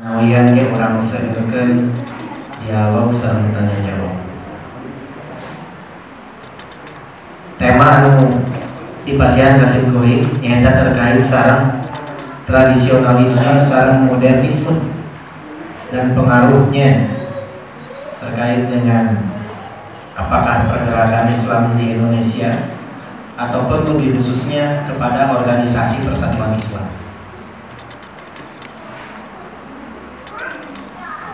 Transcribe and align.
Nawian 0.00 0.56
ge 0.56 0.72
orang 0.72 0.96
sedekeun 0.96 1.92
dialog 2.64 3.12
sareng 3.12 3.52
tanya 3.52 3.84
jawab. 3.84 4.16
Tema 7.60 7.86
anu 8.00 8.40
dipasihan 9.04 9.60
kasih 9.60 9.92
kuring 9.92 10.40
nyaeta 10.40 10.72
terkait 10.72 11.20
sarang 11.20 11.84
tradisionalisme 12.48 13.60
sarang 13.60 14.08
modernisme 14.08 14.88
dan 15.92 16.16
pengaruhnya 16.16 17.20
terkait 18.24 18.72
dengan 18.72 19.36
apakah 20.16 20.64
pergerakan 20.72 21.36
Islam 21.36 21.76
di 21.76 22.00
Indonesia 22.00 22.72
ataupun 23.36 23.84
lebih 23.84 24.16
khususnya 24.16 24.88
kepada 24.88 25.28
organisasi 25.28 26.08
persatuan 26.08 26.56
Islam. 26.56 26.99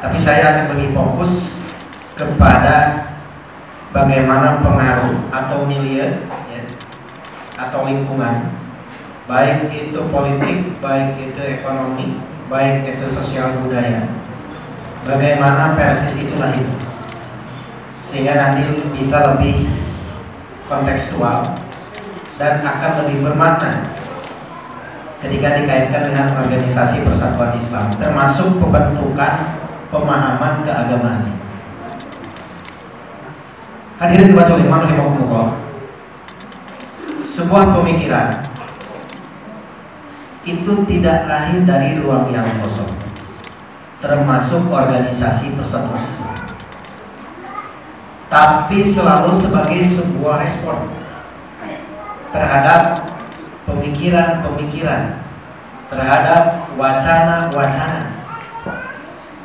Tapi 0.06 0.22
saya 0.22 0.54
akan 0.54 0.78
lebih 0.78 0.94
fokus 0.94 1.58
kepada 2.14 3.10
bagaimana 3.90 4.62
pengaruh 4.62 5.26
atau 5.34 5.66
milieu 5.66 6.30
ya, 6.46 6.62
atau 7.58 7.90
lingkungan 7.90 8.54
baik 9.26 9.66
itu 9.74 9.98
politik, 10.14 10.78
baik 10.78 11.18
itu 11.18 11.40
ekonomi, 11.58 12.22
baik 12.46 12.86
itu 12.86 13.10
sosial 13.10 13.66
budaya. 13.66 14.06
Bagaimana 15.02 15.74
persis 15.74 16.22
itu 16.22 16.38
lahir 16.38 16.70
sehingga 18.06 18.38
nanti 18.38 18.86
bisa 18.94 19.34
lebih 19.34 19.66
kontekstual 20.70 21.58
dan 22.38 22.62
akan 22.62 23.02
lebih 23.02 23.26
bermakna 23.26 23.90
ketika 25.18 25.58
dikaitkan 25.58 26.14
dengan 26.14 26.46
organisasi 26.46 27.02
persatuan 27.02 27.58
Islam 27.58 27.98
termasuk 27.98 28.62
pembentukan 28.62 29.55
pemahaman 29.90 30.66
keagamaan. 30.66 31.38
Hadirin 33.96 34.32
dua 34.36 34.44
imam 34.60 34.82
rahimahumullah. 34.84 35.48
Sebuah 37.24 37.80
pemikiran 37.80 38.44
itu 40.46 40.72
tidak 40.88 41.18
lahir 41.28 41.60
dari 41.68 42.00
ruang 42.00 42.32
yang 42.32 42.48
kosong, 42.64 42.92
termasuk 44.00 44.68
organisasi 44.72 45.56
persatuan. 45.56 46.06
Tapi 48.26 48.78
selalu 48.88 49.36
sebagai 49.38 49.80
sebuah 49.84 50.44
respon 50.44 50.92
terhadap 52.34 53.04
pemikiran-pemikiran, 53.68 55.24
terhadap 55.92 56.42
wacana-wacana 56.74 58.15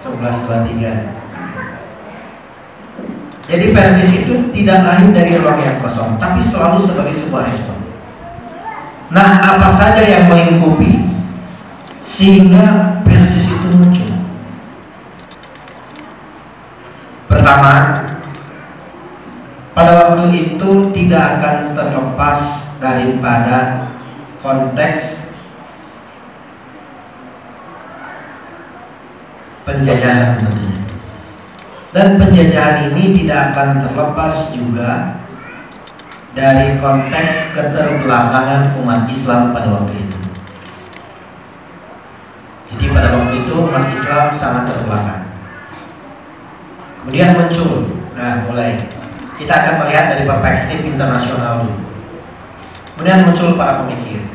1123. 0.00 1.21
Jadi 3.50 3.74
Persis 3.74 4.22
itu 4.22 4.34
tidak 4.54 4.78
lahir 4.86 5.10
dari 5.10 5.34
ruang 5.34 5.58
yang 5.58 5.82
kosong, 5.82 6.14
tapi 6.22 6.38
selalu 6.38 6.78
sebagai 6.86 7.14
sebuah 7.18 7.50
respon. 7.50 7.78
Nah, 9.10 9.42
apa 9.42 9.68
saja 9.74 10.02
yang 10.06 10.30
melingkupi 10.30 11.10
sehingga 12.06 12.98
Persis 13.02 13.50
itu 13.50 13.68
muncul? 13.74 14.12
Pertama, 17.26 17.72
pada 19.74 19.92
waktu 19.98 20.24
itu 20.36 20.70
tidak 20.94 21.22
akan 21.40 21.56
terlepas 21.74 22.40
daripada 22.78 23.88
konteks 24.44 25.34
penjajahan 29.64 30.38
tentunya. 30.38 30.81
Dan 31.92 32.16
penjajahan 32.16 32.88
ini 32.88 33.12
tidak 33.20 33.52
akan 33.52 33.84
terlepas 33.84 34.56
juga 34.56 35.20
dari 36.32 36.80
konteks 36.80 37.52
keterbelakangan 37.52 38.80
umat 38.80 39.04
Islam 39.12 39.52
pada 39.52 39.68
waktu 39.68 40.00
itu. 40.00 40.18
Jadi 42.72 42.84
pada 42.96 43.12
waktu 43.12 43.44
itu 43.44 43.52
umat 43.52 43.92
Islam 43.92 44.32
sangat 44.32 44.72
terbelakang. 44.72 45.28
Kemudian 47.04 47.36
muncul, 47.36 48.00
nah 48.16 48.48
mulai 48.48 48.88
kita 49.36 49.52
akan 49.52 49.74
melihat 49.84 50.16
dari 50.16 50.24
perspektif 50.24 50.96
internasional 50.96 51.68
dulu. 51.68 51.76
Kemudian 52.96 53.28
muncul 53.28 53.60
para 53.60 53.84
pemikir. 53.84 54.32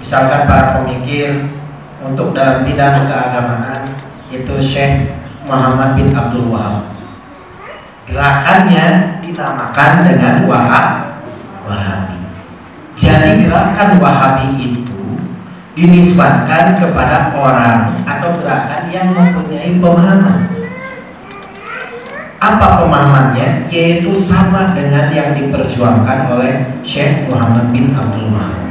Misalkan 0.00 0.48
para 0.48 0.80
pemikir 0.80 1.52
untuk 2.00 2.32
dalam 2.32 2.64
bidang 2.64 3.12
keagamaan 3.12 3.92
itu 4.32 4.56
Syekh 4.56 5.17
Muhammad 5.48 5.96
bin 5.96 6.12
Abdul 6.12 6.52
Wahab. 6.52 6.92
Gerakannya 8.04 9.18
dinamakan 9.24 9.92
dengan 10.04 10.34
Wahab 10.44 10.86
Wahabi. 11.64 12.20
Jadi 12.96 13.48
gerakan 13.48 13.90
Wahabi 14.00 14.48
itu 14.60 15.00
dinisbatkan 15.72 16.80
kepada 16.80 17.32
orang 17.32 18.00
atau 18.04 18.40
gerakan 18.40 18.92
yang 18.92 19.12
mempunyai 19.16 19.76
pemahaman. 19.80 20.40
Apa 22.38 22.84
pemahamannya? 22.84 23.66
Yaitu 23.72 24.14
sama 24.14 24.76
dengan 24.76 25.10
yang 25.10 25.34
diperjuangkan 25.34 26.30
oleh 26.32 26.80
Syekh 26.86 27.26
Muhammad 27.26 27.72
bin 27.74 27.92
Abdul 27.96 28.30
Wahab. 28.30 28.62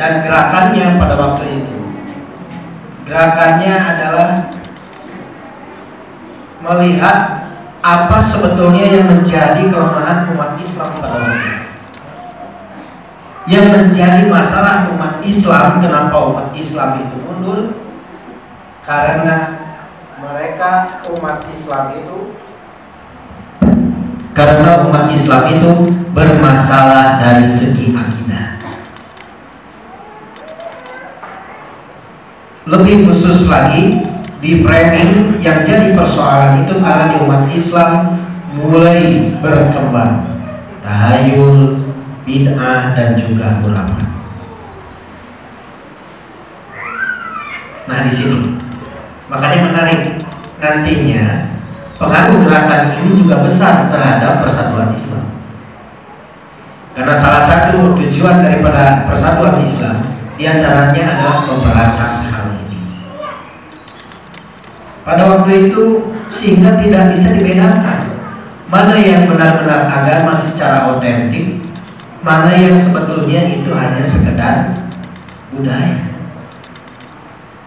Dan 0.00 0.24
gerakannya 0.24 0.96
pada 0.96 1.14
waktu 1.20 1.44
itu 1.60 1.79
Gerakannya 3.10 3.74
adalah 3.74 4.30
melihat 6.62 7.18
apa 7.82 8.18
sebetulnya 8.22 8.86
yang 8.86 9.10
menjadi 9.10 9.66
kelemahan 9.66 10.30
umat 10.30 10.54
Islam 10.62 11.02
pada 11.02 11.18
waktu. 11.18 11.52
Yang 13.50 13.66
menjadi 13.74 14.30
masalah 14.30 14.86
umat 14.94 15.26
Islam, 15.26 15.82
kenapa 15.82 16.16
umat 16.30 16.48
Islam 16.54 17.02
itu 17.02 17.16
mundur? 17.18 17.82
Karena 18.86 19.58
mereka 20.22 21.02
umat 21.10 21.42
Islam 21.50 21.98
itu 21.98 22.38
karena 24.30 24.86
umat 24.86 25.10
Islam 25.10 25.42
itu 25.50 25.70
bermasalah 26.14 27.18
dari 27.18 27.50
segi 27.50 27.90
akidah. 27.90 28.59
Lebih 32.70 33.10
khusus 33.10 33.50
lagi 33.50 33.98
di 34.38 34.62
framing 34.62 35.42
yang 35.42 35.66
jadi 35.66 35.90
persoalan 35.98 36.62
itu 36.62 36.78
karena 36.78 37.18
umat 37.18 37.50
Islam 37.50 38.22
mulai 38.54 39.34
berkembang 39.42 40.38
tahayul, 40.86 41.82
bid'ah 42.22 42.94
dan 42.94 43.18
juga 43.18 43.58
ulama. 43.66 43.98
Nah 47.90 48.06
di 48.06 48.12
sini 48.14 48.54
makanya 49.26 49.60
menarik 49.66 50.02
nantinya 50.62 51.26
pengaruh 51.98 52.38
gerakan 52.46 53.02
ini 53.02 53.18
juga 53.18 53.50
besar 53.50 53.90
terhadap 53.90 54.46
persatuan 54.46 54.94
Islam. 54.94 55.26
Karena 56.94 57.18
salah 57.18 57.44
satu 57.50 57.98
tujuan 57.98 58.46
daripada 58.46 59.10
persatuan 59.10 59.58
Islam 59.66 60.06
di 60.38 60.46
antaranya 60.46 61.18
adalah 61.18 61.98
ini. 61.98 62.39
Pada 65.00 65.22
waktu 65.24 65.72
itu 65.72 66.12
sehingga 66.28 66.76
tidak 66.76 67.16
bisa 67.16 67.40
dibedakan 67.40 68.20
mana 68.70 68.94
yang 69.00 69.26
benar-benar 69.26 69.90
agama 69.90 70.36
secara 70.38 70.94
otentik, 70.94 71.64
mana 72.22 72.54
yang 72.54 72.78
sebetulnya 72.78 73.50
itu 73.50 73.72
hanya 73.74 74.04
sekedar 74.06 74.56
budaya. 75.50 76.06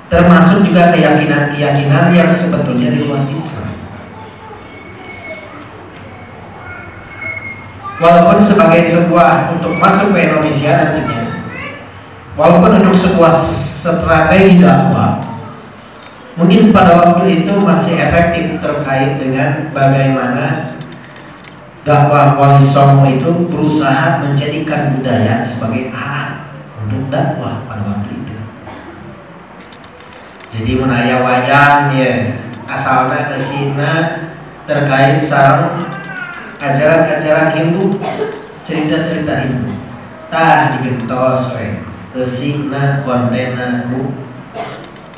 Termasuk 0.08 0.70
juga 0.70 0.94
keyakinan-keyakinan 0.94 2.14
yang 2.14 2.32
sebetulnya 2.32 2.94
di 2.94 3.00
luar 3.04 3.26
Islam. 3.28 3.74
Walaupun 7.98 8.40
sebagai 8.46 8.84
sebuah 8.88 9.58
untuk 9.58 9.80
masuk 9.82 10.14
ke 10.14 10.30
Indonesia 10.30 10.72
nantinya, 10.86 11.24
walaupun 12.38 12.84
untuk 12.84 12.96
sebuah 12.96 13.42
strategi 13.48 14.62
dakwah, 14.62 15.33
Mungkin 16.34 16.74
pada 16.74 16.98
waktu 16.98 17.46
itu 17.46 17.54
masih 17.62 17.94
efektif 18.10 18.58
terkait 18.58 19.22
dengan 19.22 19.70
bagaimana 19.70 20.74
dakwah 21.86 22.34
wali 22.42 22.66
songo 22.66 23.06
itu 23.06 23.30
berusaha 23.54 24.26
menjadikan 24.26 24.98
budaya 24.98 25.46
sebagai 25.46 25.94
alat 25.94 26.50
untuk 26.82 27.14
dakwah 27.14 27.70
pada 27.70 27.86
waktu 27.86 28.18
itu. 28.18 28.36
Jadi 30.58 30.72
menaya 30.82 31.22
wayang 31.22 31.94
ya 31.94 32.34
asalnya 32.66 33.30
kesina 33.30 33.94
terkait 34.66 35.22
sarang 35.22 35.86
ajaran-ajaran 36.58 37.52
Hindu, 37.54 38.00
cerita-cerita 38.66 39.46
Hindu. 39.46 39.76
Tah 40.34 40.80
digentos 40.80 41.54
we, 41.54 41.84
kesigna 42.16 43.06
kontena 43.06 43.86
ku 43.92 44.18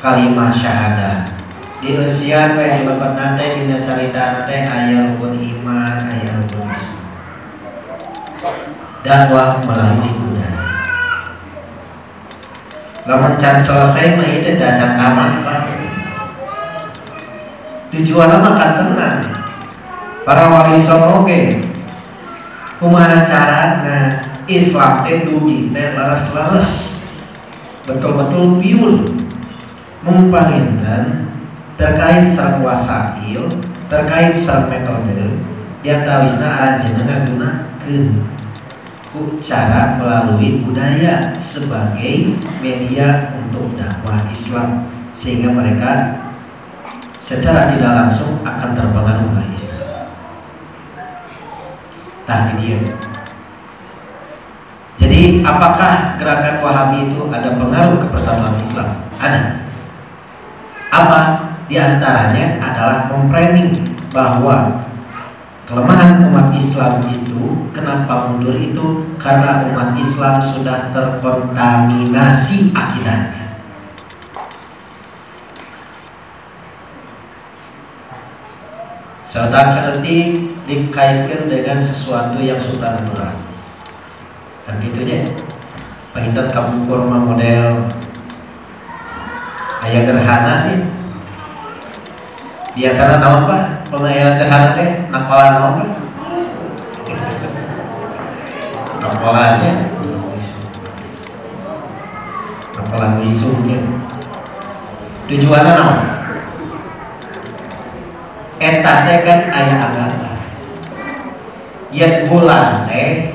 kalimat 0.00 0.52
syahadat 0.52 1.32
di 1.80 1.96
usia 1.96 2.56
kayak 2.56 2.80
di 2.80 2.82
bapak 2.88 3.12
nate 3.16 3.64
di 3.64 3.64
cerita 3.80 4.40
nate 4.40 4.56
ayah 4.64 5.12
rukun 5.12 5.40
iman 5.40 5.94
ayah 6.08 6.40
rukun 6.40 6.68
Islam. 6.72 7.04
Dakwah 9.06 9.62
melalui 9.62 10.10
budaya. 10.18 10.64
Lamun 13.06 13.38
can 13.38 13.62
selesai 13.62 14.18
mah 14.18 14.28
itu 14.28 14.58
dacan 14.58 14.92
tamat 14.98 15.30
pak. 15.46 15.60
Tujuan 17.94 18.42
makan 18.42 18.70
tenang. 18.82 19.20
Para 20.26 20.50
wali 20.50 20.82
songo 20.82 21.22
ge 21.22 21.62
kumaha 22.82 23.24
carana 23.24 24.26
Islam 24.50 25.06
teh 25.06 25.22
dugi 25.22 25.70
teh 25.70 25.94
laras-laras 25.94 26.98
betul-betul 27.86 28.58
piul 28.58 29.15
mumpahinten 30.06 31.34
terkait 31.74 32.30
sarang 32.30 32.62
wasail 32.62 33.50
terkait 33.90 34.38
sarang 34.38 34.70
metode 34.70 35.42
yang 35.82 36.06
tawisna 36.06 36.46
aranjeunna 36.46 37.26
gunakeun 37.26 38.06
ku 39.10 39.42
cara 39.42 39.98
melalui 39.98 40.62
budaya 40.62 41.34
sebagai 41.42 42.38
media 42.62 43.34
untuk 43.34 43.74
dakwah 43.74 44.30
Islam 44.30 44.92
sehingga 45.16 45.50
mereka 45.50 45.92
secara 47.18 47.74
tidak 47.74 47.92
langsung 48.06 48.44
akan 48.46 48.70
terpengaruh 48.78 49.34
oleh 49.34 49.50
Islam. 49.58 50.06
Nah 52.30 52.40
ini 52.54 52.54
dia. 52.62 52.78
Jadi 54.96 55.20
apakah 55.44 56.16
gerakan 56.16 56.56
Wahabi 56.64 56.98
itu 57.12 57.20
ada 57.28 57.58
pengaruh 57.58 58.00
ke 58.00 58.06
persatuan 58.12 58.62
Islam? 58.62 58.90
Ada. 59.18 59.65
Apa? 60.96 61.20
Di 61.68 61.76
antaranya 61.76 62.56
adalah 62.62 63.12
memframing 63.12 63.84
bahwa 64.08 64.80
kelemahan 65.68 66.24
umat 66.30 66.56
Islam 66.56 67.04
itu 67.12 67.68
kenapa 67.74 68.32
mundur 68.32 68.56
itu 68.56 69.12
karena 69.20 69.68
umat 69.68 69.92
Islam 70.00 70.40
sudah 70.40 70.94
terkontaminasi 70.96 72.72
akidahnya. 72.72 73.60
Serta 79.28 79.68
seperti 79.68 80.48
dikaitkan 80.64 81.52
dengan 81.52 81.78
sesuatu 81.84 82.40
yang 82.40 82.56
supranatural. 82.56 83.36
Dan 84.64 84.80
gitu 84.80 85.04
deh. 85.04 85.28
Pahintan 86.16 86.48
kamu 86.48 86.88
kurma 86.88 87.20
model 87.20 87.84
ayah 89.86 90.02
gerhana 90.02 90.54
ya 90.66 90.78
biasanya 92.76 93.22
apa 93.22 93.58
pengayaan 93.88 94.38
gerhana 94.42 94.68
teh 94.74 94.90
nampalan 95.14 95.54
apa 95.56 95.84
nampalannya 98.98 99.72
nampalan 102.74 103.12
wisungnya 103.22 103.78
tujuannya 105.30 105.74
apa 105.74 106.16
eta 108.60 108.92
teh 109.04 109.18
kan 109.24 109.40
ayah 109.52 109.78
agama. 109.90 110.30
Yang 111.92 112.28
bulan 112.28 112.88
teh 112.88 113.32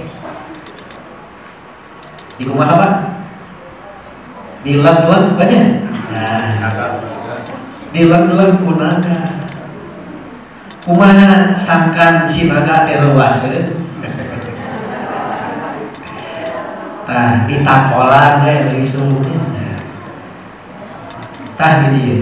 di 2.37 2.43
rumah 2.45 2.67
apa? 2.73 2.89
Di 4.61 4.77
labuan 4.77 5.37
banyak 5.37 5.65
Nah, 6.21 6.69
dilang-lang 7.89 8.61
kunaga. 8.61 9.49
Kumaha 10.85 11.57
sangkan 11.57 12.29
si 12.29 12.45
naga 12.45 12.85
terwase. 12.85 13.73
Tah 17.09 17.49
ditakolan 17.49 18.45
we 18.45 18.55
risungnya. 18.77 19.41
Tah 21.57 21.89
dia. 21.89 22.21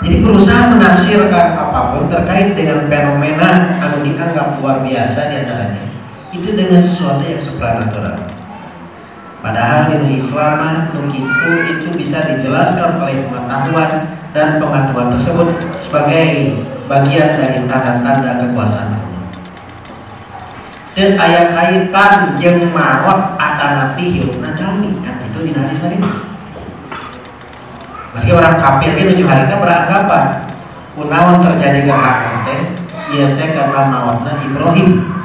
Jadi 0.00 0.16
berusaha 0.24 0.72
menafsirkan 0.72 1.60
apa 1.60 1.92
pun 1.92 2.08
terkait 2.08 2.56
dengan 2.56 2.88
fenomena 2.88 3.76
anu 3.84 4.00
dianggap 4.00 4.56
luar 4.56 4.80
biasa 4.80 5.28
di 5.28 5.44
antaranya 5.44 5.84
itu 6.32 6.56
dengan 6.56 6.80
sesuatu 6.80 7.20
yang 7.20 7.42
supranatural. 7.42 8.39
Padahal 9.40 9.88
ilmu 9.88 10.20
Islam 10.20 10.92
begitu 10.92 11.50
itu 11.72 11.88
bisa 11.96 12.28
dijelaskan 12.28 13.00
oleh 13.00 13.24
pengetahuan 13.24 14.20
dan 14.36 14.60
pengetahuan 14.60 15.16
tersebut 15.16 15.48
sebagai 15.80 16.60
bagian 16.84 17.40
dari 17.40 17.64
tanda-tanda 17.64 18.44
kekuasaan. 18.44 19.00
Allah. 19.00 19.08
Dan 20.92 21.16
ayat 21.16 21.46
kaitan 21.56 22.12
yang 22.36 22.68
mawak 22.68 23.40
akan 23.40 23.70
nabi 23.80 24.20
hirupna 24.20 24.52
jami 24.52 25.00
kan 25.00 25.24
itu 25.24 25.38
di 25.48 25.52
hadis 25.56 25.80
tadi. 25.80 25.96
Bagi 28.10 28.30
orang 28.36 28.60
kafir 28.60 28.92
itu 29.00 29.16
tujuh 29.16 29.26
hari 29.30 29.48
beranggapan. 29.48 30.24
Kunawan 30.98 31.40
terjadi 31.46 31.88
gerhakan 31.88 32.36
teh? 32.44 32.60
Ia 33.16 33.26
teh 33.38 33.48
karena 33.56 33.82
mawakna 33.88 34.36
Ibrahim 34.44 35.19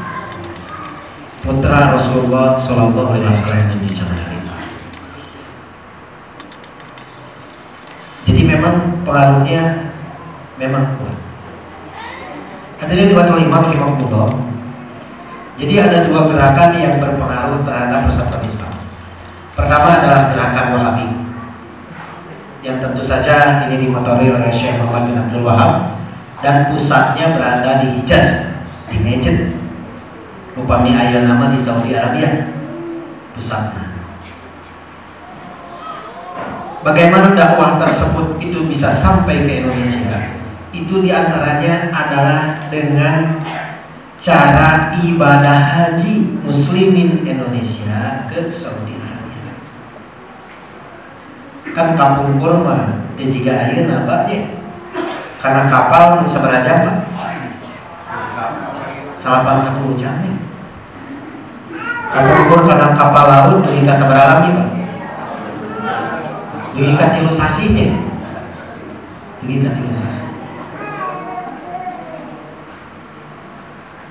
putra 1.46 1.94
Rasulullah 1.94 2.58
Shallallahu 2.58 3.14
Alaihi 3.14 3.30
Wasallam 3.30 3.86
zaman 3.94 4.18
Jadi 8.26 8.42
memang 8.42 9.06
pengaruhnya 9.06 9.94
memang 10.58 10.98
kuat. 10.98 11.14
Hadirin 12.82 13.14
dua 13.14 13.38
lima 13.38 13.70
lima 13.70 13.94
puluh. 14.02 14.34
Jadi 15.62 15.74
ada 15.78 16.10
dua 16.10 16.34
gerakan 16.34 16.72
yang 16.82 16.98
berpengaruh 17.00 17.62
terhadap 17.64 18.10
persatuan 18.10 18.44
Islam. 18.44 18.74
Pertama 19.54 19.88
adalah 20.02 20.34
gerakan 20.34 20.68
Wahabi 20.74 21.08
yang 22.66 22.82
tentu 22.82 23.06
saja 23.06 23.70
ini 23.70 23.88
dimotori 23.88 24.34
oleh 24.34 24.50
Syekh 24.50 24.82
Muhammad 24.82 25.14
bin 25.14 25.22
Abdul 25.22 25.46
Wahab 25.46 26.02
dan 26.42 26.74
pusatnya 26.74 27.38
berada 27.38 27.86
di 27.86 28.02
Hijaz, 28.02 28.58
di 28.90 28.98
Najd 29.06 29.65
upami 30.56 30.96
ayah 30.96 31.28
nama 31.28 31.52
di 31.56 31.60
Saudi 31.60 31.92
Arabia. 31.92 32.56
Pusatnya 33.36 33.86
bagaimana 36.86 37.34
dakwah 37.34 37.82
tersebut 37.82 38.38
itu 38.38 38.70
bisa 38.70 38.94
sampai 38.94 39.50
ke 39.50 39.66
Indonesia? 39.66 40.38
Itu 40.70 41.02
di 41.02 41.10
antaranya 41.10 41.90
adalah 41.90 42.70
dengan 42.70 43.42
cara 44.22 44.94
ibadah 45.02 45.60
haji 45.74 46.46
muslimin 46.46 47.26
Indonesia 47.26 48.30
ke 48.30 48.48
Saudi 48.54 49.02
Arabia. 49.02 49.58
Kan 51.74 51.98
kampung 51.98 52.38
kurma 52.38 53.02
di 53.18 53.34
jika 53.34 53.52
air 53.74 53.90
apa 53.90 54.30
ya 54.30 54.42
karena 55.42 55.64
kapal 55.68 56.24
bisa 56.24 56.40
berajam 56.40 56.78
pak. 56.86 56.98
Salapan 59.26 59.58
sepuluh 59.58 59.98
jam 59.98 60.22
ya 60.22 60.35
ukur 62.14 62.70
karena 62.70 62.94
kapal 62.94 63.26
laut 63.26 63.62
sehingga 63.66 63.98
seberapa 63.98 64.30
lagi 64.38 64.50
pak? 64.54 64.70
Mengikat 66.76 67.10
ilustrasinya. 67.24 67.88
Mengikat 69.42 69.74
ilustrasi. 69.80 70.28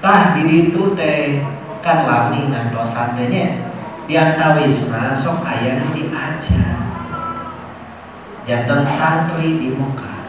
Tah 0.01 0.37
diri 0.37 0.73
itu 0.73 0.83
teh 0.99 1.41
kan 1.85 2.09
lami 2.09 2.49
dan 2.49 2.73
dosanya 2.73 3.25
diantawisna 4.05 5.17
sok 5.17 5.45
ayah 5.49 5.81
diajar 5.93 6.77
jantan 8.45 8.85
santri 8.85 9.61
di 9.61 9.73
muka. 9.73 10.29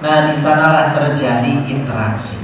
Nah 0.00 0.32
di 0.32 0.36
sanalah 0.36 0.92
terjadi 0.92 1.64
interaksi. 1.64 2.40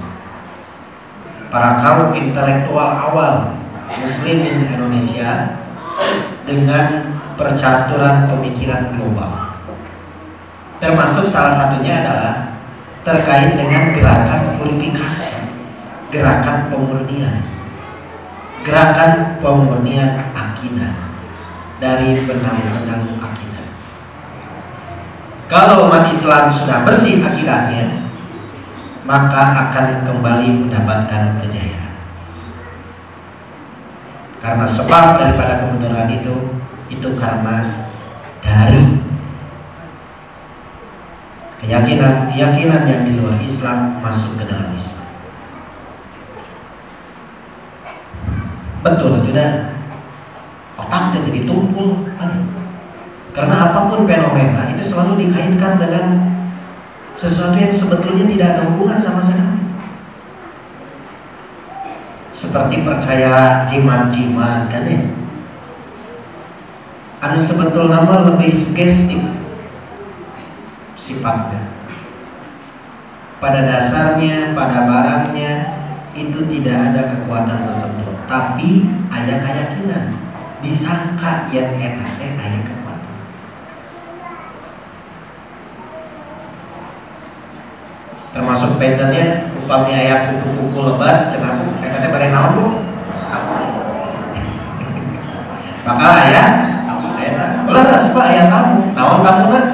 Para 1.52 1.80
kaum 1.80 2.12
intelektual 2.16 2.90
awal 3.00 3.56
muslimin 3.90 4.66
Indonesia 4.70 5.62
dengan 6.46 7.16
percaturan 7.34 8.30
pemikiran 8.30 8.96
global. 8.96 9.58
Termasuk 10.76 11.32
salah 11.32 11.56
satunya 11.56 12.04
adalah 12.04 12.34
terkait 13.06 13.54
dengan 13.54 13.94
gerakan 13.94 14.58
purifikasi, 14.58 15.34
gerakan 16.10 16.68
pemurnian, 16.68 17.36
gerakan 18.66 19.40
pemurnian 19.40 20.34
akidah 20.34 20.94
dari 21.78 22.26
benang-benang 22.26 23.20
akidah. 23.20 23.66
Kalau 25.46 25.86
umat 25.86 26.10
Islam 26.10 26.50
sudah 26.50 26.82
bersih 26.82 27.22
akidahnya, 27.22 28.10
maka 29.06 29.70
akan 29.70 30.02
kembali 30.02 30.66
mendapatkan 30.66 31.38
kejayaan. 31.46 31.85
Karena 34.40 34.66
sebab 34.68 35.04
daripada 35.18 35.64
kebenaran 35.64 36.10
itu 36.12 36.34
itu 36.86 37.08
karena 37.18 37.88
dari 38.44 39.02
keyakinan 41.64 42.30
keyakinan 42.30 42.82
yang 42.86 43.02
di 43.08 43.12
luar 43.18 43.42
Islam 43.42 43.98
masuk 44.04 44.38
ke 44.38 44.44
dalam 44.46 44.70
Islam. 44.76 45.08
Betul 48.86 49.12
tidak? 49.26 49.74
Otaknya 50.78 51.26
jadi 51.26 51.40
tumpul. 51.48 52.06
Karena 53.34 53.56
apa 53.68 53.92
pun 53.92 54.08
fenomena 54.08 54.72
itu 54.72 54.82
selalu 54.86 55.28
dikaitkan 55.28 55.76
dengan 55.76 56.06
sesuatu 57.20 57.56
yang 57.56 57.72
sebetulnya 57.72 58.24
tidak 58.28 58.48
ada 58.56 58.62
hubungan 58.72 59.00
sama 59.00 59.20
sekali. 59.24 59.55
Seperti 62.36 62.84
percaya 62.84 63.64
jimat-jimat 63.64 64.68
kan 64.68 64.84
ya. 64.84 65.00
Ada 67.16 67.40
sebetul 67.40 67.88
nama 67.88 68.28
lebih 68.28 68.52
sugestif 68.52 69.24
sifatnya. 71.00 71.72
Pada 73.40 73.64
dasarnya, 73.64 74.52
pada 74.52 74.84
barangnya 74.84 75.52
itu 76.16 76.44
tidak 76.48 76.76
ada 76.92 77.02
kekuatan 77.14 77.58
tertentu, 77.68 78.10
tapi 78.28 78.70
ada 79.12 79.34
keyakinan. 79.40 80.04
Disangka 80.64 81.52
yang 81.52 81.76
enaknya 81.76 82.28
ayat 82.36 82.62
kekuatan. 82.64 83.14
Termasuk 88.36 88.76
pendennya 88.76 89.48
upamnya 89.64 89.96
ayat 89.96 90.20
kuku-kuku 90.28 90.76
lebat, 90.84 91.24
cenah 91.24 91.56
ayatnya 91.80 92.12
bareng 92.12 92.32
naon 92.36 92.84
Maka 95.88 96.08
ayat 96.28 96.50
ayat 97.16 97.64
ulah 97.64 98.04
sebab 98.04 98.24
ayat 98.28 98.46
kamu, 98.52 98.76
naon 98.92 99.20
kamu 99.24 99.44
kan? 99.48 99.66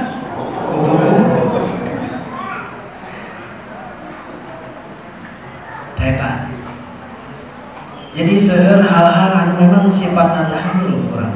Hebat. 5.98 6.36
Jadi 8.14 8.34
seueur 8.38 8.86
hal-hal 8.86 9.30
anu 9.42 9.52
memang 9.58 9.90
sifat 9.90 10.54
lahir 10.54 10.86
orang. 10.86 11.34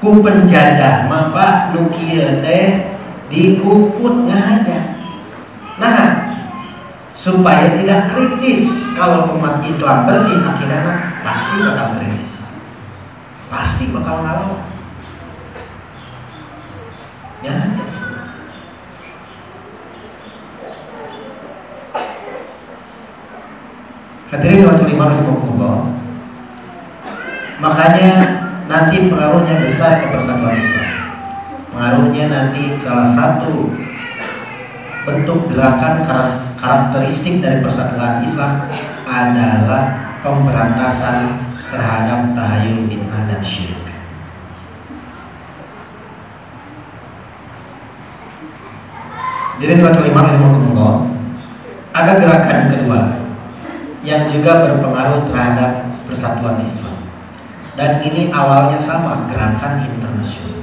Ku 0.00 0.24
penjajah 0.24 1.04
maka 1.04 1.76
nu 1.76 1.92
teh 1.92 2.64
dikukut 3.28 4.28
ngajak. 4.28 4.91
Nah, 5.82 6.38
supaya 7.18 7.74
tidak 7.74 8.14
kritis 8.14 8.94
kalau 8.94 9.34
umat 9.34 9.66
Islam 9.66 10.06
bersih 10.06 10.38
akhirnya 10.46 11.18
pasti 11.26 11.58
bakal 11.58 11.98
kritis. 11.98 12.32
Pasti 13.50 13.84
bakal 13.90 14.22
ngalau. 14.22 14.62
Ya. 17.42 17.56
Hadirin 24.30 24.64
wa 24.64 24.78
rahimakumullah. 24.78 25.78
Makanya 27.58 28.10
nanti 28.70 29.10
pengaruhnya 29.10 29.66
besar 29.66 29.98
ke 29.98 30.14
persatuan 30.14 30.62
Islam. 30.62 30.90
Pengaruhnya 31.74 32.24
nanti 32.30 32.78
salah 32.78 33.10
satu 33.12 33.74
bentuk 35.02 35.50
gerakan 35.50 36.06
karakteristik 36.62 37.42
dari 37.42 37.58
persatuan 37.58 38.22
Islam 38.22 38.70
adalah 39.02 40.14
pemberantasan 40.22 41.42
terhadap 41.74 42.38
tahayul 42.38 42.86
bid'ah 42.86 43.22
dan 43.26 43.42
syirik. 43.42 43.82
Jadi 49.62 49.78
dua 49.78 49.94
kelima 49.94 50.26
Allah 50.26 50.94
ada 51.94 52.12
gerakan 52.18 52.60
kedua 52.72 53.00
yang 54.02 54.26
juga 54.26 54.66
berpengaruh 54.66 55.30
terhadap 55.30 55.72
persatuan 56.10 56.66
Islam 56.66 56.98
dan 57.78 58.02
ini 58.02 58.34
awalnya 58.34 58.78
sama 58.78 59.30
gerakan 59.30 59.86
internasional. 59.86 60.61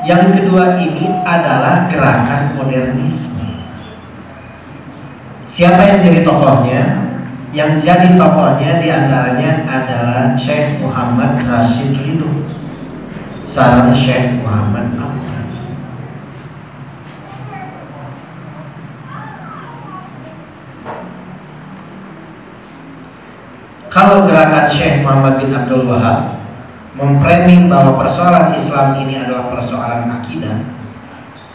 Yang 0.00 0.24
kedua 0.32 0.80
ini 0.80 1.12
adalah 1.28 1.84
gerakan 1.92 2.56
modernisme. 2.56 3.68
Siapa 5.44 5.76
yang 5.84 6.00
jadi 6.00 6.20
tokohnya? 6.24 6.82
Yang 7.52 7.84
jadi 7.84 8.16
tokohnya 8.16 8.80
di 8.80 8.88
antaranya 8.88 9.68
adalah 9.68 10.32
Syekh 10.40 10.80
Muhammad 10.80 11.44
Rashid 11.44 11.92
Ridho, 11.92 12.48
salam 13.44 13.92
Syekh 13.92 14.40
Muhammad 14.40 14.96
Abdul. 14.96 15.20
Kalau 23.92 24.24
gerakan 24.24 24.70
Syekh 24.72 25.04
Muhammad 25.04 25.44
bin 25.44 25.52
Abdul 25.52 25.84
Wahab 25.84 26.39
memframing 27.00 27.72
bahwa 27.72 27.96
persoalan 27.96 28.52
Islam 28.52 29.00
ini 29.00 29.24
adalah 29.24 29.48
persoalan 29.48 30.06
akidah, 30.20 30.76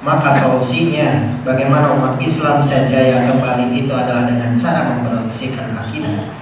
maka 0.01 0.33
solusinya 0.41 1.39
bagaimana 1.45 1.93
umat 1.93 2.17
Islam 2.17 2.65
saja 2.65 3.29
kembali 3.29 3.69
itu 3.77 3.93
adalah 3.93 4.25
dengan 4.25 4.57
cara 4.57 4.81
membersihkan 4.89 5.77
akidah. 5.77 6.33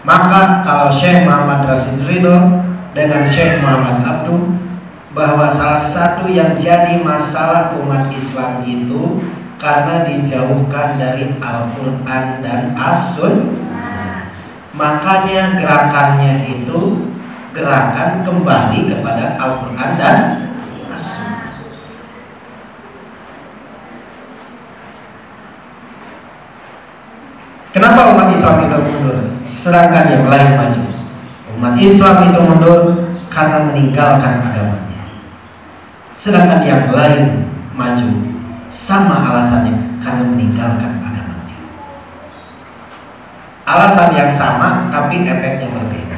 Maka 0.00 0.64
kalau 0.64 0.88
Syekh 0.88 1.28
Muhammad 1.28 1.68
Rasid 1.68 2.00
Ridho 2.08 2.64
dengan 2.96 3.28
Syekh 3.28 3.60
Muhammad 3.60 4.00
Abdul 4.00 4.56
bahwa 5.12 5.52
salah 5.52 5.84
satu 5.84 6.24
yang 6.32 6.56
jadi 6.56 7.04
masalah 7.04 7.76
umat 7.76 8.08
Islam 8.16 8.64
itu 8.64 9.20
karena 9.60 10.08
dijauhkan 10.08 10.96
dari 10.96 11.36
Al-Quran 11.36 12.24
dan 12.40 12.72
As-Sunnah 12.72 13.60
Makanya 14.70 15.60
gerakannya 15.60 16.46
itu 16.46 17.10
gerakan 17.50 18.22
kembali 18.22 18.78
kepada 18.86 19.24
Al-Quran 19.36 19.90
dan 19.98 20.18
Kenapa 27.70 28.10
umat 28.10 28.34
Islam 28.34 28.66
itu 28.66 28.78
mundur? 28.82 29.18
Sedangkan 29.46 30.10
yang 30.10 30.26
lain 30.26 30.58
maju. 30.58 30.84
Umat 31.54 31.78
Islam 31.78 32.16
itu 32.26 32.40
mundur 32.42 32.80
karena 33.30 33.70
meninggalkan 33.70 34.42
agamanya. 34.42 35.06
Sedangkan 36.18 36.66
yang 36.66 36.90
lain 36.90 37.46
maju 37.78 38.10
sama 38.74 39.30
alasannya 39.30 40.02
karena 40.02 40.24
meninggalkan 40.34 41.00
alasan 43.70 44.08
yang 44.18 44.30
sama 44.34 44.90
tapi 44.90 45.22
efeknya 45.22 45.70
berbeda. 45.70 46.09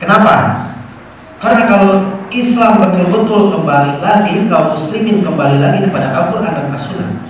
Kenapa? 0.00 0.34
Karena 1.40 1.62
kalau 1.68 1.92
Islam 2.32 2.80
betul-betul 2.80 3.52
kembali 3.52 4.00
lagi, 4.00 4.48
kaum 4.48 4.72
muslimin 4.72 5.20
kembali 5.20 5.56
lagi 5.60 5.78
kepada 5.84 6.08
Al-Quran 6.16 6.52
dan 6.52 6.72
As-Sunnah, 6.72 7.20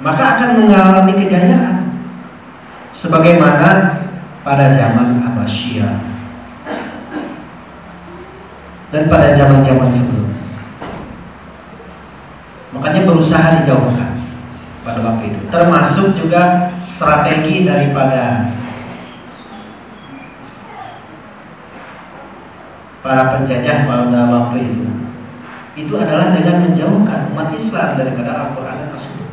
maka 0.00 0.22
akan 0.36 0.48
mengalami 0.64 1.12
kejayaan. 1.20 1.78
Sebagaimana 2.92 3.98
pada 4.46 4.78
zaman 4.78 5.18
Abbasiyah 5.26 5.98
dan 8.94 9.10
pada 9.10 9.34
zaman-zaman 9.34 9.90
sebelumnya. 9.90 10.46
Makanya 12.70 13.02
berusaha 13.10 13.58
dijauhkan 13.58 14.22
pada 14.86 15.00
waktu 15.02 15.34
itu. 15.34 15.40
Termasuk 15.50 16.14
juga 16.14 16.70
strategi 16.86 17.66
daripada 17.66 18.54
para 23.02 23.36
penjajah 23.36 23.84
pada 23.84 24.20
waktu 24.30 24.56
itu. 24.62 24.86
Itu 25.74 25.94
adalah 25.98 26.32
dengan 26.32 26.70
menjauhkan 26.70 27.32
umat 27.34 27.50
Islam 27.56 27.98
daripada 27.98 28.30
Al-Quran 28.46 28.76
dan 28.78 28.88
Rasul. 28.94 29.24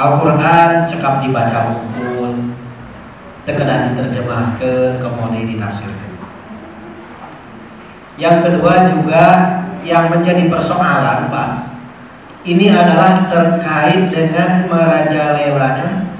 Al-Quran 0.00 0.68
cekap 0.88 1.14
dibaca 1.22 1.58
pun 1.92 2.56
terkadang 3.42 3.92
diterjemahkan 3.92 5.02
kemudian 5.02 5.50
ditafsirkan 5.50 6.10
yang 8.20 8.44
kedua 8.44 8.92
juga 8.92 9.26
yang 9.82 10.12
menjadi 10.12 10.46
persoalan 10.46 11.26
Pak 11.26 11.50
ini 12.46 12.70
adalah 12.70 13.26
terkait 13.26 14.14
dengan 14.14 14.70
merajalelanya 14.70 16.11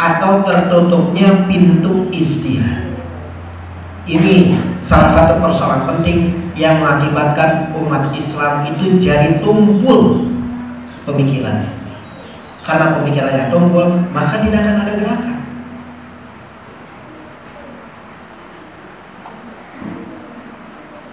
atau 0.00 0.40
tertutupnya 0.40 1.44
pintu 1.44 2.08
istihad. 2.08 2.88
Ini 4.08 4.56
salah 4.80 5.12
satu 5.12 5.44
persoalan 5.44 5.84
penting 5.84 6.48
yang 6.56 6.80
mengakibatkan 6.80 7.76
umat 7.76 8.16
Islam 8.16 8.64
itu 8.72 8.96
jadi 8.96 9.44
tumpul 9.44 10.24
pemikirannya. 11.04 11.76
Karena 12.64 12.96
pemikirannya 12.96 13.52
tumpul, 13.52 14.08
maka 14.16 14.40
tidak 14.40 14.64
akan 14.64 14.80
ada 14.80 14.92
gerakan. 14.96 15.38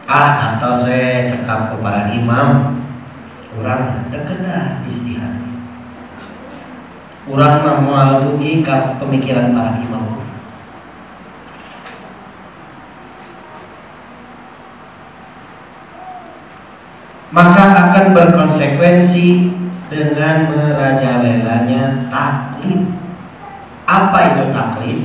Ah, 0.08 0.56
atau 0.56 0.72
saya 0.79 1.27
cekap 1.27 1.75
kepada 1.75 2.15
imam, 2.15 2.79
kurang 3.51 4.08
terkena 4.08 4.79
istihad. 4.88 5.47
Kurang 7.27 7.84
melalui 7.84 8.63
pemikiran 9.03 9.51
para 9.51 9.84
imam. 9.84 10.24
Maka 17.27 17.63
akan 17.75 18.05
berkonsekuensi 18.15 19.51
dengan 19.91 20.48
merajalelanya 20.55 22.07
taklid. 22.07 22.96
Apa 23.84 24.17
itu 24.31 24.43
taklid? 24.55 25.00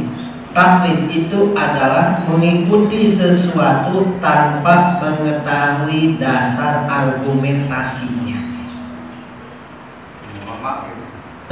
Taklid 0.54 1.00
itu 1.10 1.52
adalah 1.58 2.22
mengikuti 2.30 3.10
sesuatu 3.10 4.16
tanpa 4.22 5.02
mengetahui 5.02 6.22
dasar 6.22 6.86
argumentasinya. 6.86 8.31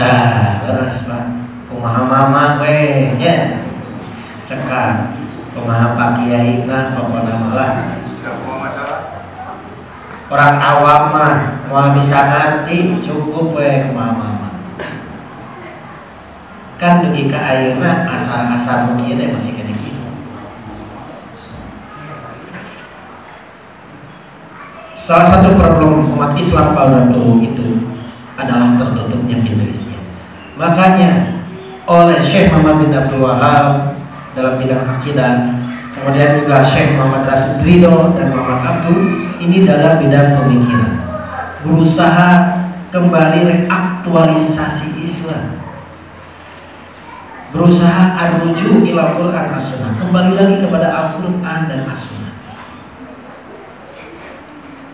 Nah, 0.00 0.64
terus 0.64 1.04
pak, 1.04 1.24
kumaha 1.68 2.08
mama 2.08 2.56
we, 2.64 3.12
ya, 3.20 3.68
cekak, 4.48 5.12
kumaha 5.52 5.92
pak 5.92 6.10
kiai 6.24 6.64
nah, 6.64 6.96
pokoknya 6.96 7.36
malah. 7.36 7.72
Orang 10.30 10.56
awam 10.56 11.02
mah, 11.12 11.36
mau 11.68 11.92
bisa 12.00 12.16
nanti 12.32 13.04
cukup 13.04 13.52
we 13.52 13.92
kumaha 13.92 14.12
mama 14.16 14.40
kan 16.80 17.04
dugi 17.04 17.28
ke 17.28 17.36
ayeuna 17.36 18.08
asal-asal 18.08 18.96
mungkin 18.96 19.36
masih 19.36 19.52
kena 19.52 19.76
gitu. 19.84 20.00
Salah 24.96 25.28
satu 25.28 25.60
problem 25.60 26.16
umat 26.16 26.32
Islam 26.40 26.72
pada 26.72 27.04
dulu 27.12 27.44
itu 27.44 27.84
adalah 28.32 28.80
tertutupnya 28.80 29.44
pintu 29.44 29.68
Islam. 29.68 29.89
Makanya 30.60 31.40
oleh 31.88 32.20
Syekh 32.20 32.52
Muhammad 32.52 32.84
bin 32.84 32.92
Abdul 32.92 33.24
Wahab 33.24 33.96
dalam 34.36 34.60
bidang 34.60 34.84
akidah, 34.84 35.56
kemudian 35.96 36.44
juga 36.44 36.60
Syekh 36.68 37.00
Muhammad 37.00 37.32
Rasid 37.32 37.64
Ridho 37.64 38.12
dan 38.12 38.36
Muhammad 38.36 38.60
Abdul 38.68 39.00
ini 39.40 39.64
dalam 39.64 40.04
bidang 40.04 40.36
pemikiran. 40.36 40.92
Berusaha 41.64 42.28
kembali 42.92 43.40
reaktualisasi 43.48 45.00
Islam. 45.00 45.64
Berusaha 47.56 48.20
arruju 48.20 48.84
ila 48.84 49.16
Quran 49.16 49.56
as 49.56 49.74
kembali 49.74 50.30
lagi 50.38 50.56
kepada 50.62 50.86
Al-Quran 50.92 51.60
dan 51.66 51.88
As-Sunnah. 51.88 52.36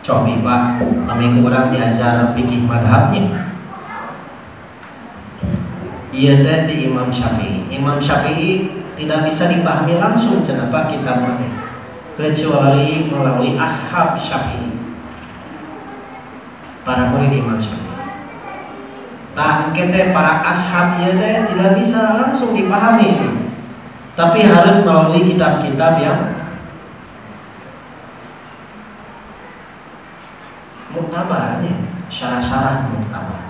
Cobi 0.01 0.41
pak. 0.41 0.81
Kami 0.81 1.43
kurang 1.43 1.75
diajar 1.75 2.33
pikir 2.33 2.65
madhabnya 2.65 3.55
iya 6.17 6.41
tadi 6.41 6.89
Imam 6.89 7.13
Syafi'i 7.13 7.69
Imam 7.69 8.00
Syafi'i 8.00 8.73
tidak 8.97 9.29
bisa 9.29 9.52
dipahami 9.52 10.00
langsung 10.00 10.49
kenapa 10.49 10.89
kita 10.89 11.13
mereka 11.21 11.49
kecuali 12.17 13.13
melalui 13.13 13.61
ashab 13.61 14.17
Syafi'i 14.17 14.73
para 16.89 17.13
murid 17.13 17.37
Imam 17.37 17.61
Syafi'i 17.61 17.87
Nah, 19.37 19.69
kita 19.76 20.17
para 20.17 20.41
ashab 20.49 20.97
ya 20.97 21.13
deh 21.13 21.45
tidak 21.52 21.76
bisa 21.76 22.17
langsung 22.17 22.57
dipahami. 22.57 23.37
Tapi 24.17 24.49
harus 24.49 24.81
melalui 24.81 25.29
kitab-kitab 25.29 26.00
yang 26.00 26.21
muktabar 30.89 31.61
ya, 31.61 31.76
syarah-syarah 32.09 32.89
muktabar. 32.89 33.46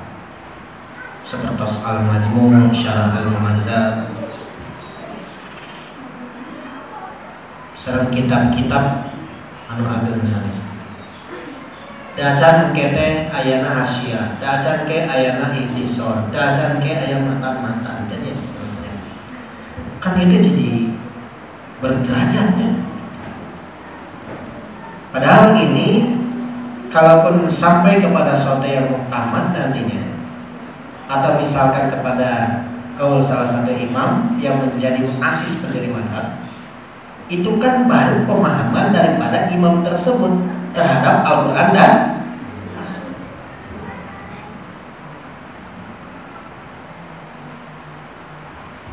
Seperti 1.26 1.58
Al-Majmu', 1.58 2.70
Syarah 2.70 3.18
Al-Muhazzab. 3.18 4.14
Serang 7.74 8.10
kitab-kitab 8.10 9.14
anu 9.70 9.82
ageng 9.86 10.22
sanes 10.26 10.58
dacan 12.16 12.72
kete 12.72 13.28
ayana 13.28 13.84
hasya 13.84 14.40
dacan 14.40 14.88
ke 14.88 15.04
ayana 15.04 15.52
ihtisor 15.52 16.32
dacan 16.32 16.80
ke 16.80 16.88
ayana 16.88 17.36
mata 17.36 17.60
mata 17.60 18.08
dan 18.08 18.24
ya 18.24 18.34
selesai. 18.48 18.94
Kan 20.00 20.24
itu 20.24 20.48
jadi 20.48 20.70
berderajatnya 21.78 22.88
padahal 25.12 25.60
ini 25.60 26.16
kalaupun 26.88 27.52
sampai 27.52 28.00
kepada 28.00 28.32
suatu 28.32 28.64
yang 28.64 28.88
muktamad 28.88 29.52
nantinya 29.52 30.15
atau 31.06 31.38
misalkan 31.38 31.86
kepada 31.90 32.30
kaul 32.98 33.22
salah 33.22 33.46
satu 33.46 33.70
imam 33.70 34.34
yang 34.42 34.58
menjadi 34.58 35.06
asis 35.22 35.62
menjadi 35.62 35.94
madhab 35.94 36.26
itu 37.26 37.58
kan 37.58 37.86
baru 37.86 38.26
pemahaman 38.26 38.94
daripada 38.94 39.50
imam 39.50 39.82
tersebut 39.82 40.32
terhadap 40.74 41.26
Al-Quran 41.26 41.70
dan 41.74 41.92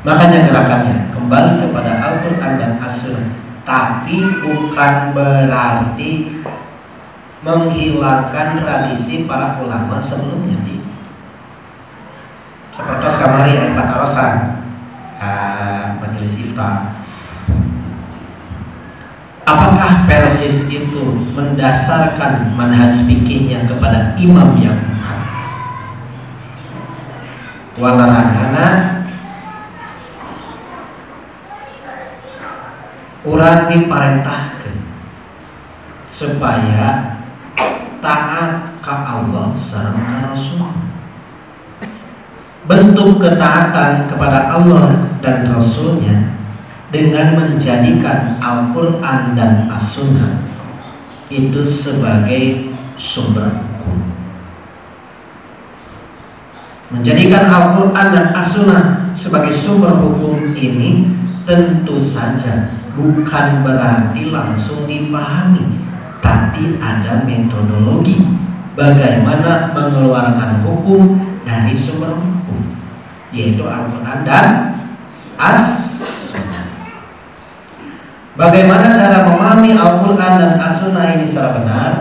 Makanya 0.03 0.51
gerakannya 0.51 1.15
kembali 1.15 1.63
kepada 1.63 1.91
Al-Quran 2.03 2.59
dan 2.59 2.75
As-Sunnah. 2.83 3.39
Tapi 3.63 4.19
bukan 4.43 5.15
berarti 5.15 6.43
menghilangkan 7.39 8.59
tradisi 8.59 9.23
para 9.23 9.63
ulama 9.63 10.03
sebelumnya 10.03 10.59
Seperti 12.73 13.05
kamari 13.05 13.53
ayat 13.53 13.77
Arosan 13.77 14.35
uh, 15.21 15.85
Majelis 16.01 16.41
Iftar 16.41 17.03
Apakah 19.43 20.07
persis 20.07 20.71
itu 20.71 21.03
mendasarkan 21.35 22.55
manhaj 22.55 22.95
fikihnya 23.03 23.67
kepada 23.67 24.15
imam 24.15 24.55
yang 24.55 24.79
benar? 24.79 25.19
Walarana 27.75 28.67
orang 33.27 33.59
diperintahkan 33.67 34.75
supaya 36.07 37.19
taat 37.99 38.79
ke 38.79 38.95
Allah 38.95 39.51
serta 39.59 40.31
Rasul. 40.31 40.82
Bentuk 42.63 43.19
ketaatan 43.19 44.07
kepada 44.07 44.55
Allah 44.55 45.11
dan 45.19 45.51
Rasulnya 45.51 46.39
dengan 46.93 47.35
menjadikan 47.35 48.39
Al-Quran 48.39 49.35
dan 49.35 49.67
As-Sunnah 49.67 50.47
itu 51.27 51.65
sebagai 51.65 52.71
sumber 52.95 53.51
hukum. 53.51 54.15
Menjadikan 56.93 57.51
Al-Quran 57.51 58.07
dan 58.15 58.27
As-Sunnah 58.31 59.11
sebagai 59.17 59.57
sumber 59.57 59.99
hukum 59.99 60.53
ini 60.55 61.09
tentu 61.43 61.99
saja 61.99 62.79
bukan 62.93 63.65
berarti 63.65 64.29
langsung 64.31 64.85
dipahami, 64.85 65.83
tapi 66.23 66.77
ada 66.77 67.25
metodologi 67.25 68.23
bagaimana 68.77 69.73
mengeluarkan 69.73 70.61
hukum 70.61 71.17
dari 71.43 71.73
sumber 71.73 72.13
hukum, 72.13 72.32
yaitu 73.33 73.65
Al-Quran 73.65 74.21
dan 74.21 74.77
As-Sunnah. 75.35 76.65
Bagaimana 78.37 78.93
cara 78.93 79.25
memahami 79.25 79.73
Al-Quran 79.73 80.33
dan 80.37 80.53
As-Sunnah 80.61 81.17
ini 81.17 81.25
secara 81.25 81.61
benar 81.61 81.91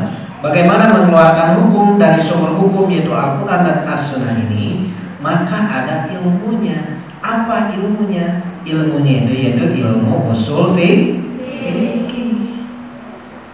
Bagaimana 0.42 0.90
mengeluarkan 0.92 1.49
hukum 1.61 1.97
dari 1.97 2.21
sumber 2.21 2.57
hukum 2.61 2.92
yaitu 2.92 3.12
Al-Quran 3.12 3.64
dan 3.64 3.79
As-Sunnah 3.88 4.37
ini 4.49 4.92
Maka 5.25 5.59
ada 5.68 6.09
ilmunya 6.12 7.01
Apa 7.25 7.73
ilmunya? 7.73 8.45
Ilmunya 8.62 9.14
itu 9.27 9.33
yaitu 9.33 9.64
ilmu 9.83 10.31
usul 10.31 10.77
fikih. 10.77 11.33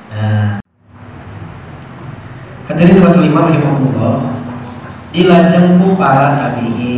Nah, 0.09 0.59
hadirin 2.67 3.01
rahimahullah 3.01 4.35
dilajengku 5.15 5.97
para 5.97 6.37
tabiin 6.37 6.98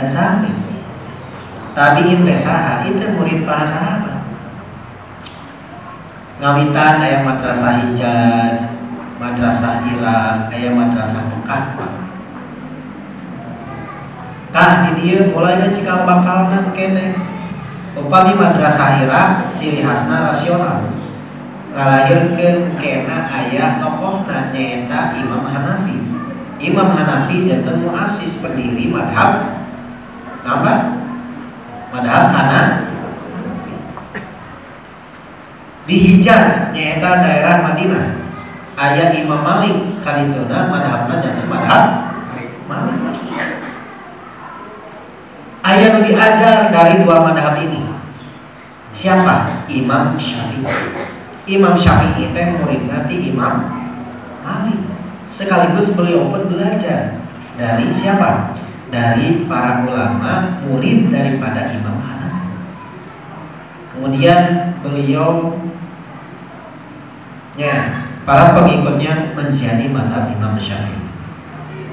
dan 0.00 0.08
sahabat. 0.08 0.56
Tabiin 1.76 2.24
teh 2.24 2.40
itu 2.88 3.06
murid 3.14 3.44
para 3.44 3.68
sahabat. 3.68 4.24
Ngawitan 6.40 7.04
ayam 7.04 7.28
madrasah 7.28 7.84
Hijaz, 7.84 8.80
madrasah 9.20 9.84
Irak, 9.92 10.48
ayam 10.48 10.80
madrasah 10.80 11.28
Mekah. 11.28 11.64
Nah, 14.50 14.70
di 14.82 14.90
dia 14.98 15.30
mulai 15.30 15.68
jika 15.68 16.08
bakal 16.08 16.48
kene. 16.72 17.12
Upami 17.92 18.32
madrasah 18.40 19.04
Irak 19.04 19.52
ciri 19.52 19.84
khasna 19.84 20.32
rasional. 20.32 20.96
Ngalahirkeun 21.70 22.80
kena 22.82 23.30
ayah 23.30 23.78
tokoh 23.78 24.26
nyaeta 24.26 25.20
Imam 25.20 25.44
Hanafi. 25.44 26.02
Imam 26.58 26.88
Hanafi 26.90 27.46
jantan 27.46 27.84
muasis 27.84 28.42
pendiri 28.42 28.90
madhab 28.90 29.59
nambah 30.44 30.78
madhab 31.92 32.24
Hanafi 32.32 32.90
di 35.90 35.96
Hijaz 35.98 36.70
nyaeta 36.70 37.10
daerah 37.26 37.66
Madinah. 37.66 38.06
Ayat 38.78 39.12
Imam 39.18 39.42
Malik 39.42 40.00
kalituna 40.06 40.70
madhabna 40.70 41.18
jantan 41.18 41.50
madhab 41.50 41.82
Malik. 42.70 43.02
Ayat 45.66 46.00
diajar 46.06 46.70
dari 46.70 47.02
dua 47.02 47.26
madhab 47.26 47.58
ini. 47.58 47.90
Siapa? 48.94 49.66
Imam 49.66 50.14
Syafi'i. 50.14 50.64
Imam 51.50 51.74
Syafi'i 51.74 52.30
itu 52.30 52.42
murid 52.54 52.86
nanti 52.86 53.34
Imam 53.34 53.66
Malik. 54.46 54.80
Sekaligus 55.26 55.92
beliau 55.98 56.30
pun 56.30 56.54
belajar. 56.54 57.18
Dari 57.58 57.92
siapa? 57.92 58.59
Dari 58.90 59.46
para 59.46 59.86
ulama 59.86 60.62
murid 60.66 61.14
daripada 61.14 61.70
Imam 61.70 62.02
Hanafi. 62.02 62.50
Kemudian 63.94 64.74
beliau 64.82 65.54
ya 67.54 68.06
para 68.26 68.54
pengikutnya 68.58 69.34
menjadi 69.38 69.86
madhab 69.94 70.34
Imam 70.34 70.58
Syafi'i. 70.58 71.06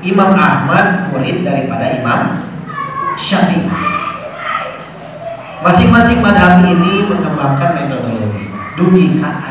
Imam 0.02 0.34
Ahmad 0.34 1.14
murid 1.14 1.46
daripada 1.46 2.02
Imam 2.02 2.50
Syafi'i. 3.14 3.70
Masing-masing 5.62 6.22
madhab 6.22 6.66
ini 6.66 7.06
mengembangkan 7.06 7.78
metodologi 7.78 8.46
dugi 8.78 9.18
ka 9.18 9.48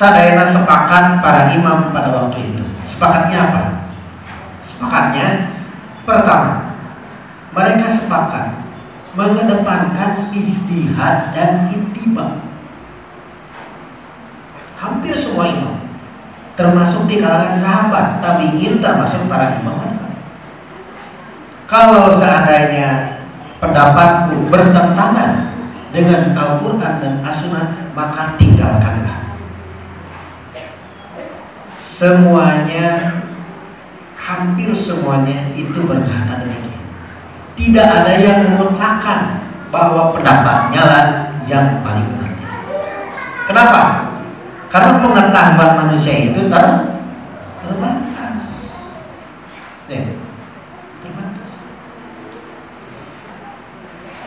Sadayana 0.00 0.48
sepakat 0.48 1.20
para 1.20 1.52
imam 1.52 1.92
pada 1.92 2.08
waktu 2.08 2.40
itu. 2.40 2.64
Sepakatnya 2.88 3.52
apa? 3.52 3.62
Sepakatnya 4.64 5.59
pertama, 6.10 6.74
mereka 7.54 7.86
sepakat 7.86 8.46
mengedepankan 9.14 10.34
istihad 10.34 11.30
dan 11.30 11.70
ittiba. 11.70 12.42
Hampir 14.74 15.14
semua 15.14 15.46
imam, 15.46 15.76
termasuk 16.58 17.06
di 17.06 17.22
kalangan 17.22 17.54
sahabat, 17.54 18.06
tapi 18.18 18.58
ingin 18.58 18.82
termasuk 18.82 19.30
para 19.30 19.62
imam. 19.62 19.78
Kalau 21.70 22.10
seandainya 22.18 23.22
pendapatku 23.62 24.50
bertentangan 24.50 25.54
dengan 25.94 26.34
Al-Quran 26.34 26.94
dan 26.98 27.14
As-Sunnah 27.22 27.94
maka 27.94 28.34
tinggalkanlah 28.38 29.30
semuanya 32.00 33.20
hampir 34.30 34.70
semuanya 34.70 35.50
itu 35.58 35.82
berkata 35.82 36.46
demikian 36.46 36.86
tidak 37.58 37.86
ada 37.90 38.12
yang 38.14 38.38
memutlakan 38.46 39.50
bahwa 39.74 40.14
pendapatnya 40.14 40.82
lah 40.86 41.06
yang 41.50 41.82
paling 41.82 42.06
penting 42.14 42.46
kenapa? 43.50 43.82
karena 44.70 45.02
pengetahuan 45.02 45.72
manusia 45.82 46.30
itu 46.30 46.46
ter 46.46 46.64
terbatas 47.66 48.40
ya. 49.90 50.02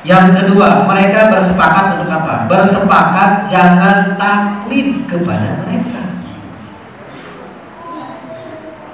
Yang 0.04 0.36
kedua, 0.36 0.84
mereka 0.84 1.32
bersepakat 1.32 1.96
untuk 1.96 2.12
apa? 2.12 2.44
Bersepakat 2.52 3.48
jangan 3.48 4.20
taklid 4.20 5.08
kepada 5.08 5.64
mereka. 5.64 6.13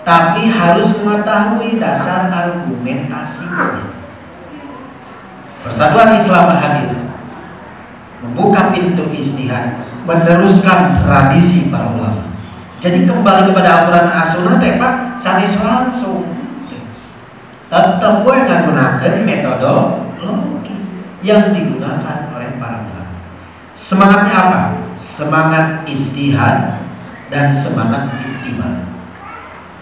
Tapi 0.09 0.49
harus 0.49 1.05
mengetahui 1.05 1.77
dasar 1.77 2.33
argumentasi. 2.33 3.45
Persatuan 5.61 6.17
Islam 6.17 6.57
hadir 6.57 7.13
membuka 8.25 8.73
pintu 8.73 9.05
istihad, 9.13 9.85
meneruskan 10.09 11.05
tradisi 11.05 11.69
para 11.69 11.93
ulama. 11.93 12.33
Jadi 12.81 13.05
kembali 13.05 13.53
kepada 13.53 13.85
aturan 13.85 14.09
asunah 14.09 14.57
teh 14.57 14.81
Pak, 14.81 15.21
sanis 15.21 15.61
langsung. 15.61 16.25
Tetap 17.69 18.25
gue 18.25 18.37
menggunakan 18.49 19.13
metode 19.29 19.75
yang 21.21 21.53
digunakan 21.53 22.33
oleh 22.33 22.57
para 22.57 22.81
ulama. 22.81 23.13
Semangatnya 23.77 24.33
apa? 24.41 24.61
Semangat 24.97 25.85
istihad 25.85 26.81
dan 27.29 27.53
semangat 27.53 28.09
ittiba 28.25 28.88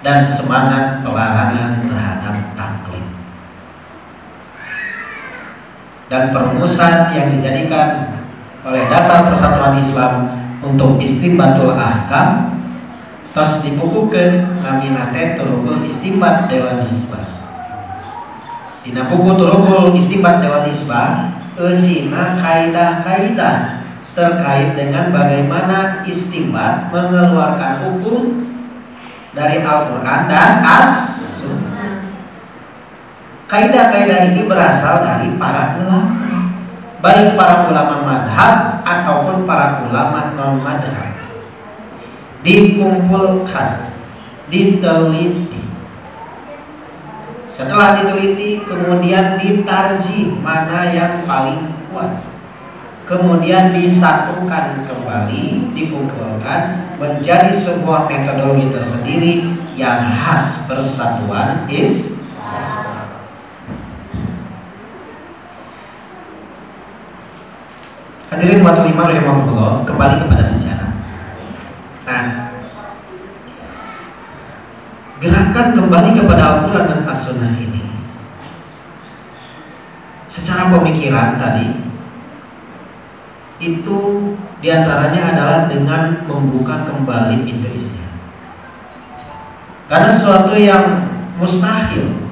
dan 0.06 0.26
semangat 0.26 1.02
pelarangan 1.02 1.86
terhadap 1.86 2.36
taklid. 2.54 3.06
Dan 6.08 6.24
perumusan 6.32 7.12
yang 7.14 7.28
dijadikan 7.36 8.16
oleh 8.64 8.88
dasar 8.88 9.32
persatuan 9.32 9.80
Islam 9.80 10.14
untuk 10.64 10.98
istimbatul 11.00 11.76
ahkam 11.76 12.60
tos 13.36 13.62
dipukukeun 13.62 14.66
ngaminate 14.66 15.38
turukul 15.38 15.86
istimbat 15.86 16.50
dewan 16.50 16.90
hisbah 16.90 17.38
Dina 18.88 19.04
buku 19.12 19.36
turukul 19.36 20.00
istibat 20.00 20.40
Dewan 20.40 20.72
Isbah 20.72 21.36
Esina 21.60 22.40
kaidah-kaidah 22.40 23.84
terkait 24.16 24.80
dengan 24.80 25.12
bagaimana 25.12 26.08
istimbat 26.08 26.88
mengeluarkan 26.88 27.84
hukum 27.84 28.48
dari 29.38 29.62
Al-Quran 29.62 30.22
dan 30.26 30.52
As 30.66 31.18
Kaidah-kaidah 33.48 34.36
ini 34.36 34.44
berasal 34.44 35.08
dari 35.08 35.32
para 35.40 35.80
ulama. 35.80 36.20
Baik 37.00 37.40
para 37.40 37.72
ulama 37.72 38.04
madhab 38.04 38.84
ataupun 38.84 39.48
para 39.48 39.88
ulama 39.88 40.36
non 40.36 40.60
madhab 40.60 41.16
Dikumpulkan 42.44 43.96
Diteliti. 44.52 45.64
Setelah 47.56 47.98
diteliti, 47.98 48.62
kemudian 48.68 49.42
ditarji 49.42 50.38
mana 50.44 50.94
yang 50.94 51.26
paling 51.26 51.74
kuat. 51.90 52.37
Kemudian 53.08 53.72
disatukan 53.72 54.84
kembali, 54.84 55.72
dikumpulkan 55.72 56.92
menjadi 57.00 57.56
sebuah 57.56 58.12
metodologi 58.12 58.68
tersendiri 58.68 59.34
yang 59.80 60.12
khas 60.12 60.68
persatuan 60.68 61.64
is 61.72 62.20
Hadirin 68.28 68.60
waktu 68.60 68.92
lima 68.92 69.08
rahimahullah 69.08 69.88
kembali 69.88 70.28
kepada 70.28 70.44
sejarah. 70.44 70.92
Nah, 72.04 72.24
gerakan 75.24 75.68
kembali 75.80 76.10
kepada 76.12 76.44
Al-Quran 76.44 76.86
dan 76.92 77.02
As-Sunnah 77.08 77.56
ini 77.56 77.88
secara 80.28 80.76
pemikiran 80.76 81.40
tadi 81.40 81.87
itu 83.58 83.98
di 84.62 84.68
antaranya 84.70 85.34
adalah 85.34 85.60
dengan 85.66 86.22
membuka 86.30 86.86
kembali 86.90 87.42
pintu 87.46 87.74
istihad 87.74 88.14
karena 89.88 90.12
sesuatu 90.12 90.54
yang 90.60 91.08
mustahil 91.40 92.28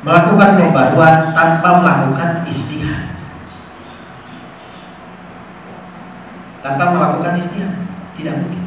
melakukan 0.00 0.56
pembaruan 0.56 1.36
tanpa 1.36 1.84
melakukan 1.84 2.30
istihad. 2.48 3.12
Tanpa 6.64 6.84
melakukan 6.96 7.44
istihad 7.44 7.76
tidak 8.16 8.40
mungkin. 8.40 8.64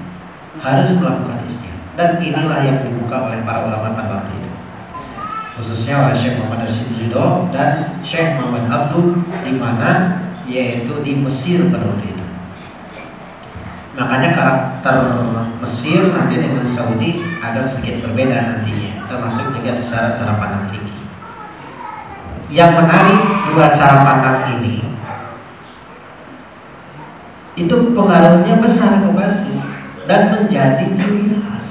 Harus 0.62 1.02
melakukan 1.02 1.50
istihad. 1.50 1.82
Dan 1.98 2.22
inilah 2.22 2.62
yang 2.62 2.78
dibuka 2.86 3.26
oleh 3.26 3.42
para 3.42 3.68
ulama 3.68 3.98
pada 3.98 4.22
waktu 4.22 4.34
itu. 4.38 4.50
khususnya 5.52 6.08
oleh 6.08 6.16
Syekh 6.16 6.40
Muhammad 6.40 6.64
Rashid 6.66 6.90
Ridho 6.96 7.52
dan 7.52 8.00
Syekh 8.02 8.40
Muhammad 8.40 8.72
Abdul 8.72 9.20
di 9.46 9.54
mana 9.60 10.24
yaitu 10.52 10.94
di 11.00 11.16
Mesir 11.24 11.72
periode 11.72 12.04
itu. 12.04 12.26
Makanya 13.96 14.30
karakter 14.36 14.96
Mesir 15.64 16.12
nanti 16.12 16.36
dengan 16.44 16.68
Saudi 16.68 17.24
agak 17.40 17.64
sedikit 17.64 18.08
berbeda 18.08 18.36
nantinya, 18.36 19.08
termasuk 19.08 19.56
juga 19.56 19.72
secara 19.72 20.16
cara 20.20 20.34
pandang 20.36 20.68
fikih. 20.76 21.00
Yang 22.52 22.72
menarik 22.84 23.22
dua 23.52 23.68
cara 23.72 23.98
pandang 24.04 24.40
ini 24.60 24.84
itu 27.56 27.76
pengaruhnya 27.96 28.64
besar 28.64 29.04
ke 29.04 29.12
dan 30.08 30.22
menjadi 30.34 30.88
ciri 30.98 31.36
khas, 31.40 31.68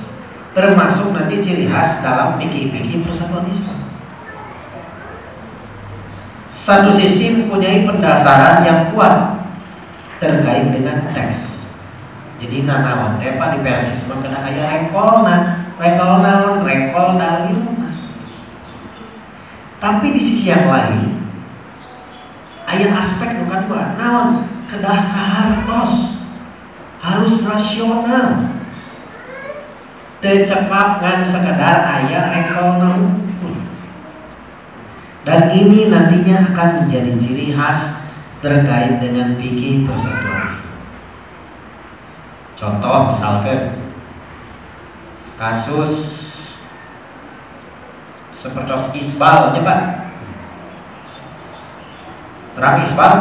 termasuk 0.56 1.12
nanti 1.16 1.40
ciri 1.40 1.64
khas 1.68 2.04
dalam 2.04 2.36
fikih-fikih 2.40 3.04
persatuan 3.04 3.48
Islam. 3.48 3.79
Satu 6.60 6.92
sisi 6.92 7.40
mempunyai 7.40 7.88
pendasaran 7.88 8.60
yang 8.68 8.92
kuat 8.92 9.48
terkait 10.20 10.68
dengan 10.68 11.08
teks. 11.16 11.72
Jadi 12.36 12.68
nanawan 12.68 13.16
teh 13.16 13.40
pak 13.40 13.56
di 13.56 13.58
persisme 13.64 14.20
kena 14.20 14.44
ayah 14.44 14.68
rekol 14.76 15.24
nah 15.24 15.72
rekol 15.80 16.20
naon 16.20 16.64
rekol 16.64 17.16
dari 17.16 17.56
Tapi 19.80 20.06
di 20.12 20.20
sisi 20.20 20.52
yang 20.52 20.68
lain 20.68 21.24
ayah 22.68 23.00
aspek 23.00 23.40
bukan 23.40 23.64
dua. 23.64 23.96
Naon 23.96 24.28
kedah 24.68 25.00
kahartos 25.08 26.20
harus 27.00 27.34
rasional. 27.48 28.60
Tercekap 30.20 31.00
ngan 31.00 31.24
sekedar 31.24 31.88
ayah 31.88 32.24
rekol 32.36 32.68
naon 32.84 33.29
dan 35.28 35.52
ini 35.52 35.92
nantinya 35.92 36.52
akan 36.52 36.84
menjadi 36.84 37.12
ciri 37.20 37.52
khas 37.52 38.00
terkait 38.40 39.04
dengan 39.04 39.36
fikih 39.36 39.84
persatuan 39.84 40.48
Contoh 42.60 43.16
misalkan 43.16 43.80
kasus 45.40 45.92
seperti 48.36 49.00
isbal 49.00 49.56
ya 49.56 49.64
Pak. 49.64 49.80
Terang 52.52 52.84
isbal? 52.84 53.14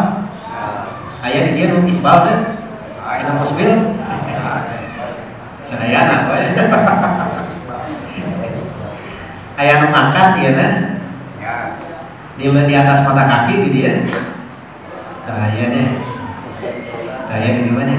Ayah 1.23 1.41
di 1.47 1.51
dia 1.55 1.71
isbal 1.71 2.17
kan? 2.27 2.39
Ayah 3.15 3.39
musbil? 3.39 3.95
Sadayana 5.71 6.15
apa 6.27 6.33
ya? 6.35 6.47
Ayah 9.55 9.75
angkat 9.87 10.29
ya 10.43 10.51
kan? 10.51 10.73
Di, 12.39 12.47
di 12.47 12.73
atas 12.73 13.03
mata 13.03 13.23
kaki 13.27 13.67
gitu 13.67 13.77
ya 13.83 13.93
kayaknya 15.27 15.83
kayak 17.27 17.67
gimana 17.67 17.93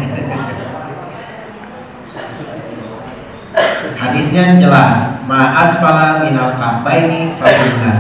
hadisnya 4.00 4.56
jelas. 4.56 5.20
Ma'as 5.28 5.78
pala 5.78 6.24
minal 6.24 6.56
kabaini 6.56 7.36
fa'inna. 7.36 7.94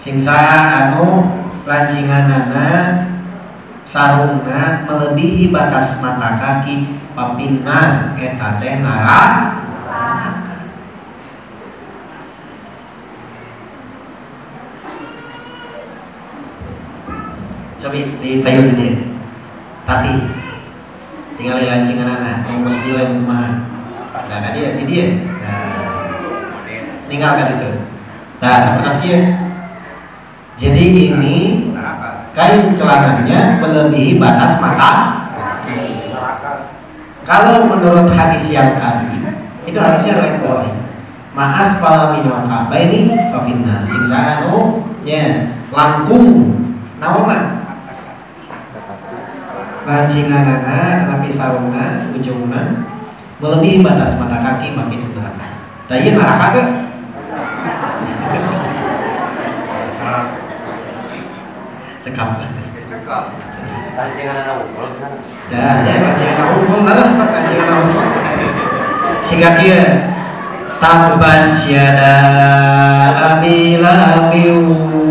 Sing 0.00 0.26
anu 0.26 1.38
lancinganana 1.64 2.68
sarungna 3.86 4.84
melebihi 4.88 5.54
batas 5.54 6.02
mata 6.02 6.40
kaki 6.40 7.00
papinna 7.14 8.12
eta 8.18 8.58
teh 8.58 8.80
coba 17.90 18.22
di 18.22 18.38
payung 18.46 18.78
ini 18.78 19.18
tati 19.82 20.14
tinggal 21.34 21.58
di 21.58 21.66
lancingan 21.66 22.22
anak 22.22 22.46
mau 22.46 22.70
mesti 22.70 22.94
rumah. 22.94 23.66
Nah 24.30 24.38
kan 24.38 24.54
dia 24.54 24.78
ini 24.78 24.84
dia. 24.86 25.06
Nah, 25.26 25.90
tinggalkan 27.10 27.58
itu. 27.58 27.70
Nah 28.38 28.54
seperti 28.62 29.06
ya. 29.10 29.20
Jadi 30.54 30.84
ini 31.10 31.36
kain 32.30 32.78
celananya 32.78 33.58
melebihi 33.58 34.22
batas 34.22 34.62
mata. 34.62 34.92
Kalau 37.26 37.66
menurut 37.66 38.14
hadis 38.14 38.54
yang 38.54 38.78
tadi 38.78 39.18
itu 39.66 39.78
hadisnya 39.78 40.14
rekor 40.22 40.62
Maas 41.30 41.78
pala 41.78 42.14
minal 42.14 42.70
ini 42.74 43.18
kafinna 43.34 43.82
sing 43.82 44.06
anu 44.14 44.86
ya 45.02 45.58
langkung. 45.74 46.54
Naon 47.00 47.59
pancinganana 49.86 51.08
tapi 51.08 51.32
sarungan 51.32 52.12
ujungna 52.16 52.84
melebihi 53.40 53.80
batas 53.80 54.20
mata 54.20 54.44
kaki 54.44 54.76
makin 54.76 55.08
ke 55.08 55.16
neraka. 55.16 55.46
Tadi 55.88 56.12
neraka 56.12 56.46
ke? 56.52 56.60
Cekap. 62.00 62.28
Cekap. 62.88 63.24
Unggul 64.00 64.96
kan? 64.96 65.12
Ya, 65.52 65.84
ya 65.84 65.94
pancinganana 66.00 66.44
unggul 66.56 66.80
harus 66.88 67.10
pancinganana 67.16 67.74
unggul. 67.84 68.06
Sehingga 69.28 69.50
dia 69.60 69.80
Taban 70.80 71.52
syada 71.52 72.16
abila 73.36 74.24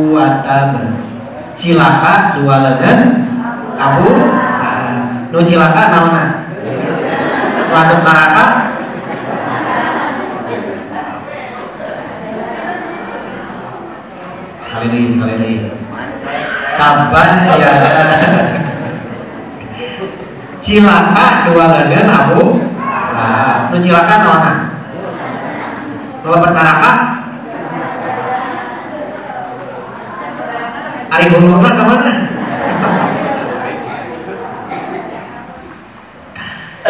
wa 0.10 0.42
Cilaka 1.54 2.42
dua 2.42 2.56
lengan 2.66 3.00
Abu 3.78 4.10
nu 5.30 5.40
cilaka 5.46 5.84
naona 5.94 6.26
masuk 7.70 8.02
neraka? 8.02 8.46
Sekali 14.66 14.88
lagi 14.90 15.10
sekali 15.14 15.34
lagi. 15.38 15.58
Taban 16.80 17.30
ya 17.60 17.72
cilaka 20.64 21.26
dua 21.50 21.66
gagal 21.74 22.08
abu 22.10 22.46
nah, 23.14 23.68
nu 23.70 23.78
cilaka 23.78 24.16
naona 24.22 24.54
melepas 26.26 26.52
neraka? 26.58 26.92
Ari 31.10 31.26
gubernur 31.34 31.74
ke 31.74 31.84
mana? 31.90 32.29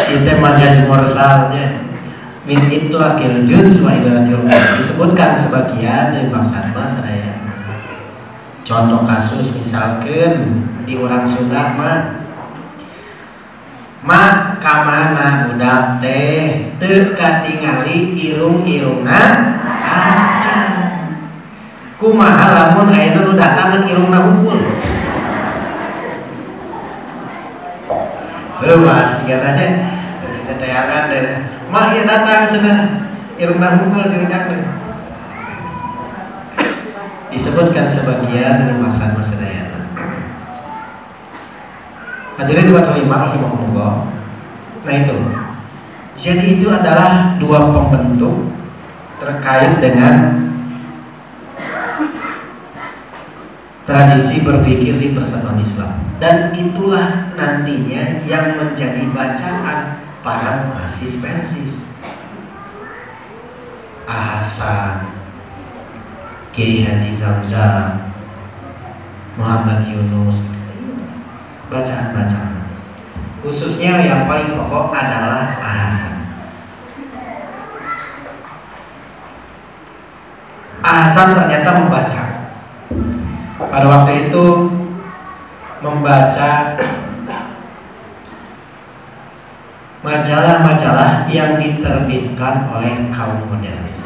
Itu 0.10 0.34
majaz 0.42 0.90
mursalnya 0.90 1.86
min 2.50 2.66
itu 2.74 2.98
akil 2.98 3.46
juz 3.46 3.86
wa 3.86 3.94
disebutkan 4.82 5.38
sebagian 5.38 6.18
dari 6.18 6.28
bangsa 6.34 6.74
saya 6.74 7.34
contoh 8.66 9.06
kasus 9.06 9.54
misalkan 9.54 10.66
di 10.90 10.98
orang 10.98 11.30
Sunda 11.30 11.78
mah 11.78 11.98
mak 14.00 14.64
kamana 14.64 15.54
udah 15.54 16.00
teh? 16.00 16.72
Teka 16.80 17.44
tingali 17.44 18.16
irung-irungna 18.16 19.22
acan 19.84 20.70
kumaha 22.00 22.46
lamun 22.56 22.90
ayeuna 22.96 23.36
udah 23.36 23.50
kangen 23.54 23.84
irungna 23.86 24.20
unggul 24.26 24.62
Lepas, 28.60 29.24
katanya 29.24 29.99
teteangan 30.50 31.04
dan 31.14 31.26
mak 31.70 31.94
ya 31.94 32.02
datang 32.10 32.50
cina 32.50 32.74
irma 33.38 33.78
mukul 33.78 34.04
sing 34.10 34.26
disebutkan 37.30 37.86
sebagian 37.94 38.66
dari 38.66 38.76
maksud 38.82 39.14
masadaya 39.14 39.70
hadirin 42.42 42.72
dua 42.74 42.82
lima 42.98 43.16
rahimahullah 43.30 43.94
nah 44.84 44.94
itu. 44.96 45.18
Jadi 46.20 46.60
itu 46.60 46.68
adalah 46.68 47.40
dua 47.40 47.72
pembentuk 47.72 48.52
terkait 49.24 49.80
dengan 49.80 50.16
tradisi 53.88 54.44
berpikir 54.44 55.00
di 55.00 55.08
persatuan 55.16 55.64
Islam. 55.64 56.04
Dan 56.20 56.52
itulah 56.52 57.32
nantinya 57.40 58.20
yang 58.28 58.60
menjadi 58.60 59.08
bacaan 59.16 59.89
para 60.20 60.76
persis 60.76 61.22
Ahasan 64.10 65.14
Kiai 66.52 66.82
Haji 66.82 67.14
Zamzam 67.16 68.10
Muhammad 69.38 69.86
Yunus. 69.86 70.50
Bacaan-bacaan. 71.70 72.66
Khususnya 73.46 74.02
yang 74.02 74.26
paling 74.26 74.58
pokok 74.58 74.90
adalah 74.90 75.54
Ahasan 75.62 76.20
Hasan 80.80 81.36
ternyata 81.36 81.70
membaca. 81.76 82.24
Pada 83.60 83.86
waktu 83.86 84.32
itu 84.32 84.46
membaca 85.84 86.80
majalah-majalah 90.00 91.28
yang 91.28 91.60
diterbitkan 91.60 92.72
oleh 92.72 93.12
kaum 93.12 93.44
modernis. 93.52 94.00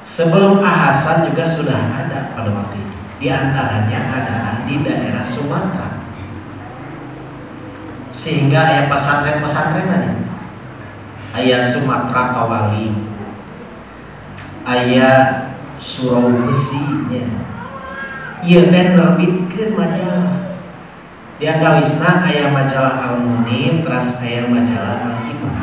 Sebelum 0.00 0.64
Ahasan 0.64 1.28
juga 1.28 1.44
sudah 1.44 1.92
ada 1.92 2.32
pada 2.32 2.48
waktu 2.48 2.80
itu. 2.80 2.96
Di 3.20 3.28
antaranya 3.28 4.00
adalah 4.16 4.64
di 4.64 4.80
daerah 4.80 5.28
Sumatera. 5.28 6.08
Sehingga 8.16 8.60
ayat 8.64 8.88
pesantren-pesantren 8.88 9.92
tadi. 9.92 10.12
Ayat 11.36 11.68
Sumatera 11.68 12.32
Kawali. 12.32 12.96
Ayat 14.64 15.52
Surau 15.76 16.32
Besi. 16.48 17.12
Ya. 17.12 17.28
Lebih 18.96 19.52
ke 19.52 19.76
majalah 19.76 20.45
di 21.36 21.44
antawisna 21.44 22.24
ayah 22.28 22.48
majalah 22.52 22.94
Al-Munim 23.12 23.84
terus 23.84 24.16
ayah 24.24 24.48
majalah 24.48 24.98
Al-Imam 25.04 25.56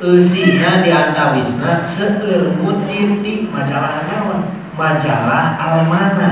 Eusina 0.00 0.86
di 0.86 0.90
antawisna 0.94 1.82
seelmut 1.84 2.86
di 2.86 3.50
majalah 3.50 4.06
naon 4.06 4.40
majalah 4.78 5.58
Al-Mana 5.58 6.30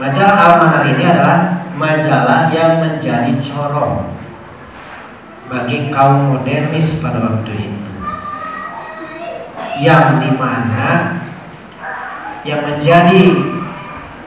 majalah 0.00 0.36
Al-Mana 0.40 0.78
ini 0.88 1.04
adalah 1.04 1.40
majalah 1.80 2.52
yang 2.52 2.84
menjadi 2.84 3.40
corong 3.40 4.20
bagi 5.50 5.90
kaum 5.90 6.36
modernis 6.36 7.02
pada 7.02 7.18
waktu 7.18 7.52
itu. 7.58 7.90
Yang 9.82 10.06
di 10.22 10.30
mana 10.38 11.18
yang 12.46 12.62
menjadi 12.68 13.22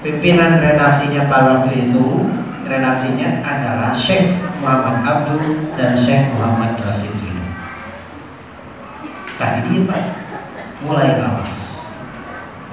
pimpinan 0.03 0.59
redaksinya 0.59 1.31
waktu 1.31 1.87
itu 1.87 2.27
redaksinya 2.67 3.39
adalah 3.39 3.95
Syekh 3.95 4.35
Muhammad 4.59 4.99
Abdul 5.07 5.71
dan 5.79 5.95
Syekh 5.95 6.35
Muhammad 6.35 6.75
Rasidin. 6.83 7.39
Tadi 9.39 9.59
dia 9.71 9.87
Pak 9.87 10.03
mulai 10.83 11.15
awas. 11.23 11.55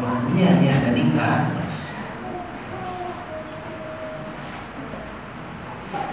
Waktunya 0.02 0.58
dia 0.58 0.72
ada 0.82 0.90
atas. 1.22 1.74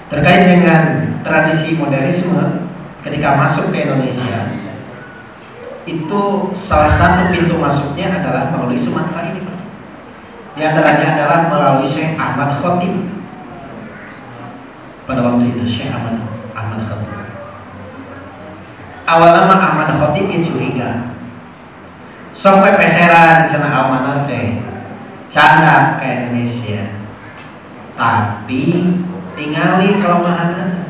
Terkait 0.08 0.44
dengan 0.48 0.84
tradisi 1.26 1.76
modernisme 1.76 2.70
ketika 3.04 3.36
masuk 3.36 3.74
ke 3.74 3.90
Indonesia 3.90 4.54
itu 5.88 6.24
salah 6.52 6.92
satu 6.96 7.32
pintu 7.32 7.56
masuknya 7.60 8.20
adalah 8.22 8.52
melalui 8.52 8.80
Sumatera 8.80 9.32
ini. 9.36 9.47
Di 10.58 10.66
antaranya 10.66 11.14
adalah 11.14 11.54
melalui 11.54 11.86
Syekh 11.86 12.18
Ahmad 12.18 12.58
Khotib 12.58 13.14
pada 15.06 15.22
waktu 15.22 15.54
itu 15.54 15.70
Syekh 15.70 15.94
Ahmad 15.94 16.18
Ahmad 16.58 16.82
Khatib. 16.82 17.14
Awalnya 19.06 19.54
Ahmad 19.54 20.02
Khatib 20.02 20.26
ya 20.34 20.42
curiga. 20.42 20.90
Sampai 22.34 22.74
peseran 22.74 23.46
sana 23.46 23.70
amanah 23.70 24.26
teh. 24.26 24.66
Canda 25.30 26.02
ke 26.02 26.06
Indonesia. 26.10 27.06
Tapi 27.94 28.62
tinggali 29.38 30.02
kelemahan 30.02 30.90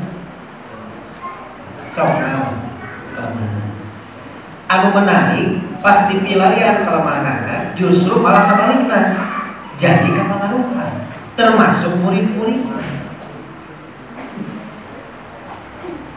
sok 1.91 2.23
kelemahan 2.23 3.67
anu 4.67 4.87
menarik 4.91 5.63
pas 5.79 6.11
dipilarian 6.11 6.83
kelemahan 6.83 7.71
justru 7.79 8.19
malah 8.19 8.43
sebaliknya 8.43 9.15
jadi 9.77 10.09
kepengaruhan 10.09 10.91
termasuk 11.37 11.93
murid-muridnya. 12.01 12.81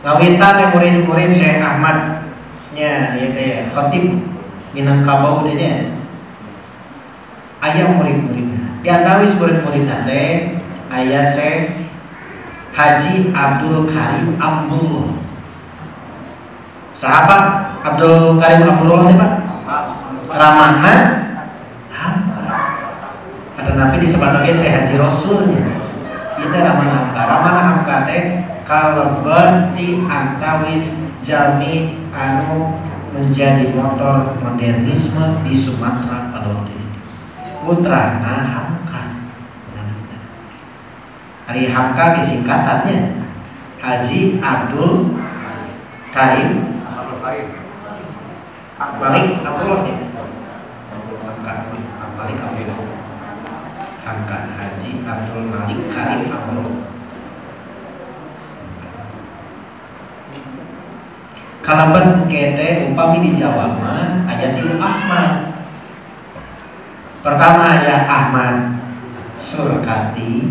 Ngawintan 0.01 0.55
yang 0.57 0.73
murid-murid 0.73 1.31
Syekh 1.37 1.61
Ahmad 1.61 2.25
nya 2.73 3.21
ya 3.21 3.27
kayak 3.37 3.77
khotib 3.77 4.25
Minangkabau 4.73 5.45
dia 5.45 5.93
ayah 7.61 7.93
murid-muridnya. 8.01 8.81
Di 8.81 8.89
antawis 8.89 9.37
murid-muridnya 9.37 10.09
teh 10.09 10.57
ayah 10.89 11.25
Syekh 11.37 11.93
Haji 12.73 13.35
Abdul 13.37 13.93
Karim 13.93 14.41
Abdul 14.41 15.21
sahabat 16.97 17.77
Abdul 17.85 18.41
Karim 18.41 18.65
Abdul 18.65 19.05
ya 19.05 19.17
Pak? 19.21 19.33
Ramana 20.31 20.95
ada 23.61 23.77
nabi 23.77 24.09
Syekh 24.57 24.73
Haji 24.73 24.97
Rasulnya. 24.97 25.85
Itu 26.41 26.57
Ramana 26.57 27.13
Hamka 27.13 27.23
Ramana 27.29 27.61
Hamka 27.61 27.97
teh 28.09 28.25
kalebet 28.65 29.77
di 29.77 30.01
antawis 30.09 30.97
jami 31.21 32.01
anu 32.17 32.81
menjadi 33.13 33.69
motor 33.77 34.41
modernisme 34.41 35.45
di 35.45 35.53
Sumatera 35.53 36.33
pada 36.33 36.49
waktu 36.49 36.73
itu. 36.73 36.99
Putra 37.61 38.25
Hamka. 38.25 39.03
Hari 41.45 41.69
Hamka 41.69 42.05
disingkatannya 42.23 43.29
Haji 43.85 44.41
Abdul 44.41 45.21
Karim. 46.17 46.81
Balik 48.81 49.45
Abdullah 49.45 49.81
ya. 49.85 49.97
Hamka 51.21 51.53
Balik 52.17 52.39
Abdullah. 52.41 52.90
Hamka 54.11 54.59
Haji 54.59 55.07
Abdul 55.07 55.47
Malik 55.47 55.87
Karim 55.95 56.35
Abdullah. 56.35 56.91
kalaban 61.71 62.27
kete 62.27 62.91
upami 62.91 63.23
di 63.23 63.31
Jawa 63.39 63.79
mah 63.79 64.27
ayat 64.27 64.59
di 64.59 64.75
Ahmad. 64.75 65.55
Pertama 67.23 67.63
ayat 67.79 68.11
Ahmad 68.11 68.75
surkati. 69.39 70.51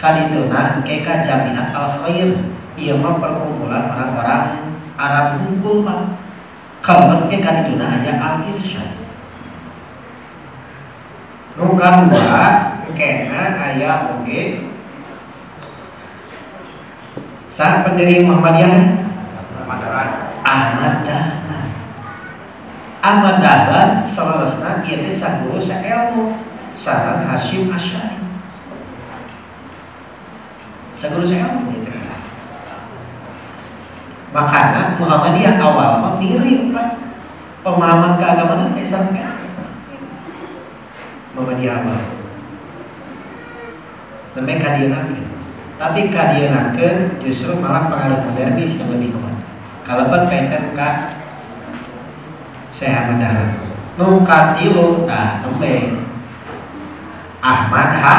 Kadituna 0.00 0.80
keka 0.80 1.20
jamiat 1.20 1.76
al 1.76 2.00
khair 2.00 2.32
ia 2.80 2.96
mah 2.96 3.20
perkumpulan 3.20 3.92
orang-orang 3.92 4.72
Arab 4.96 5.44
kumpul 5.44 5.84
pak 5.84 6.16
kalaban 6.80 7.28
ke 7.28 7.44
kadituna 7.44 8.00
al 8.00 8.40
irsyad 8.48 8.99
nu 11.58 11.74
dua 11.74 12.46
kena 12.94 13.42
ayat 13.56 14.12
oke. 14.20 14.42
Saat 17.50 17.82
pendiri 17.84 18.24
Muhammadiyah 18.24 19.10
Ahmad 20.50 21.06
Dahlan 21.06 21.68
Ahmad 23.00 23.36
Dahlan 23.40 23.90
selarasna 24.04 24.82
ieu 24.84 25.06
teh 25.06 25.14
saguru 25.14 25.62
sailmu 25.62 26.36
saran 26.76 27.24
Hasyim 27.28 27.72
Asy'ari 27.72 28.18
saguru 30.98 31.24
sailmu 31.24 31.70
gitu 31.72 31.90
makanya 34.30 34.94
Muhammadiyah 35.00 35.58
awal 35.58 36.00
Pak 36.20 36.88
pemahaman 37.60 38.16
keagamaan 38.18 38.72
teh 38.74 38.86
sampai 38.88 39.29
Muhammadiyah 41.40 41.80
awal 41.80 42.04
Memang 44.36 44.60
kadieunakeun 44.60 45.26
tapi 45.80 46.12
kadieunakeun 46.12 47.24
justru 47.24 47.56
malah 47.56 47.88
pengaruh 47.88 48.28
modernis 48.28 48.76
yang 48.76 48.92
lebih 48.92 49.16
kuat 49.16 49.36
kalaban 49.88 50.28
kaitan 50.28 50.76
ka 50.76 51.16
sehat 52.76 53.16
mendarat 53.16 53.56
nu 53.96 54.20
katilu 54.20 55.08
nah 55.08 55.40
nembe 55.40 56.04
Ahmad 57.40 57.96
ha 57.96 58.16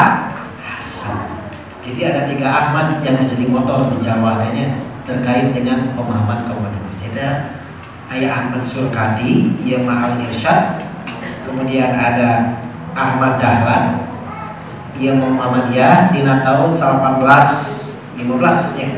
Hasan. 0.58 1.46
Jadi 1.86 2.00
ada 2.02 2.26
tiga 2.26 2.50
Ahmad 2.50 2.98
yang 3.06 3.22
menjadi 3.22 3.46
motor 3.46 3.94
di 3.94 4.02
Jawa 4.02 4.42
lainnya 4.42 4.82
terkait 5.06 5.54
dengan 5.54 5.94
pemahaman 5.94 6.50
kaum 6.50 6.66
manusia 6.66 6.82
ada 7.14 7.28
ayah 8.10 8.30
Ahmad 8.34 8.66
Surkadi 8.66 9.62
yang 9.62 9.86
mahal 9.86 10.18
irsyad. 10.26 10.82
Kemudian 11.46 11.94
ada 11.94 12.61
Ahmad 12.92 13.40
Dahlan. 13.42 13.84
Dia 14.96 15.12
mau 15.16 15.32
Muhammadiyah 15.32 16.12
di 16.12 16.20
tahun 16.24 16.70
18 16.70 18.20
15 18.20 18.78
ya. 18.78 18.88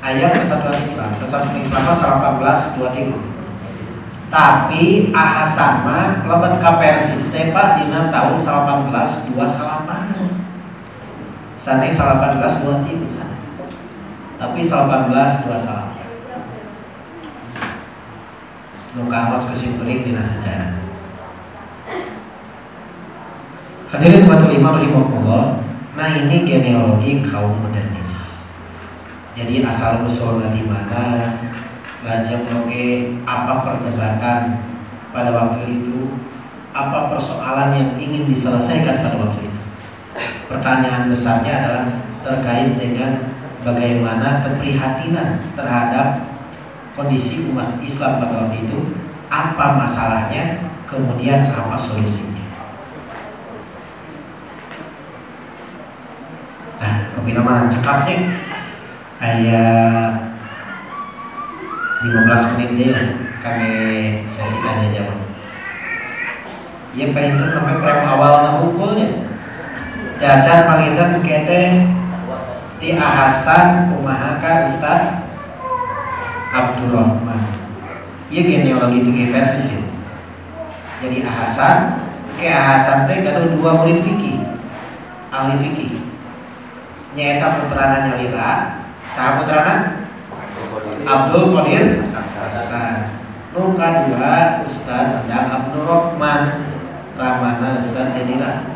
ayat 0.02 0.42
persatuan 0.42 0.82
Islam 0.82 1.14
persatuan 1.22 1.62
Islam 1.62 1.94
18 1.94 2.82
23 2.82 3.14
tapi 4.32 5.12
ahasama 5.12 6.24
lebat 6.24 6.64
ka 6.64 6.80
Persis 6.80 7.28
di 7.30 7.52
tahun 7.54 8.40
18 8.42 9.38
28 9.38 11.62
sana 11.62 11.86
18 11.86 12.66
23 12.66 14.42
tapi 14.42 14.66
18 14.66 15.46
28 15.46 15.91
mukawat 18.96 19.48
kesimpulan 19.52 20.04
dina 20.04 20.24
sejarah. 20.24 20.82
Hadirin 23.92 24.24
buat 24.24 24.48
lima 24.48 24.80
rahimahullah 24.80 25.46
Nah 26.00 26.10
ini 26.16 26.48
genealogi 26.48 27.28
kaum 27.28 27.60
modernis. 27.60 28.40
Jadi 29.36 29.60
asal 29.68 30.08
usulnya 30.08 30.56
di 30.56 30.64
mana 30.64 31.36
Lajeng 32.08 32.48
oke 32.50 32.84
apa 33.28 33.54
perdebatan 33.68 34.64
pada 35.12 35.30
waktu 35.36 35.68
itu 35.68 36.16
Apa 36.72 37.12
persoalan 37.12 37.76
yang 37.76 37.92
ingin 38.00 38.32
diselesaikan 38.32 39.04
pada 39.04 39.20
waktu 39.20 39.44
itu? 39.44 39.62
Pertanyaan 40.48 41.12
besarnya 41.12 41.54
adalah 41.60 41.86
terkait 42.24 42.80
dengan 42.80 43.28
bagaimana 43.60 44.40
keprihatinan 44.48 45.44
terhadap 45.60 46.31
kondisi 46.98 47.50
umat 47.52 47.80
Islam 47.84 48.20
pada 48.20 48.48
waktu 48.48 48.68
itu 48.68 48.80
Apa 49.32 49.80
masalahnya 49.80 50.74
Kemudian 50.88 51.56
apa 51.56 51.80
solusinya 51.80 52.42
Nah, 56.82 57.14
kopi 57.14 57.38
nama 57.38 57.70
cekapnya 57.70 58.42
ayah 59.22 60.34
15 62.02 62.58
menit 62.58 62.70
deh 62.74 62.98
kami 63.46 63.70
sesi 64.26 64.58
tanya 64.66 64.90
jawab. 64.98 65.22
Iya 66.98 67.06
pengen 67.14 67.38
tuh 67.38 67.54
sampai 67.54 67.78
prem 67.78 68.02
awal 68.02 68.34
na 68.42 68.52
hukulnya. 68.66 69.30
Jajan 70.18 70.66
pangitan 70.66 71.22
kete 71.22 71.64
di 72.82 72.98
ahasan 72.98 73.94
kumahaka 73.94 74.66
Ustaz 74.66 75.21
Abdurrahman. 76.52 77.42
Iya 78.28 78.42
genealogi 78.44 79.00
di 79.08 79.32
versi 79.32 79.62
sih. 79.64 79.84
Jadi 81.02 81.18
ahasan 81.24 81.78
ke 82.36 82.48
ahasan 82.48 83.08
teh 83.08 83.24
kada 83.24 83.48
dua 83.56 83.82
murid 83.82 84.04
fikih 84.04 84.44
ahli 85.32 85.56
fikih 85.64 85.92
nyata 87.16 87.48
putrana 87.64 87.98
nyalira 88.08 88.52
saha 89.16 89.42
putrana? 89.42 89.76
Abdul 91.02 91.58
Qadir 91.58 92.08
Hasan. 92.38 93.20
Nu 93.52 93.76
kadua 93.76 94.64
Ustaz 94.64 95.28
Endang 95.28 95.52
Abdul 95.52 95.84
Rahman 95.84 96.44
Rahmana 97.20 97.84
Ustaz 97.84 98.16
Edira 98.16 98.72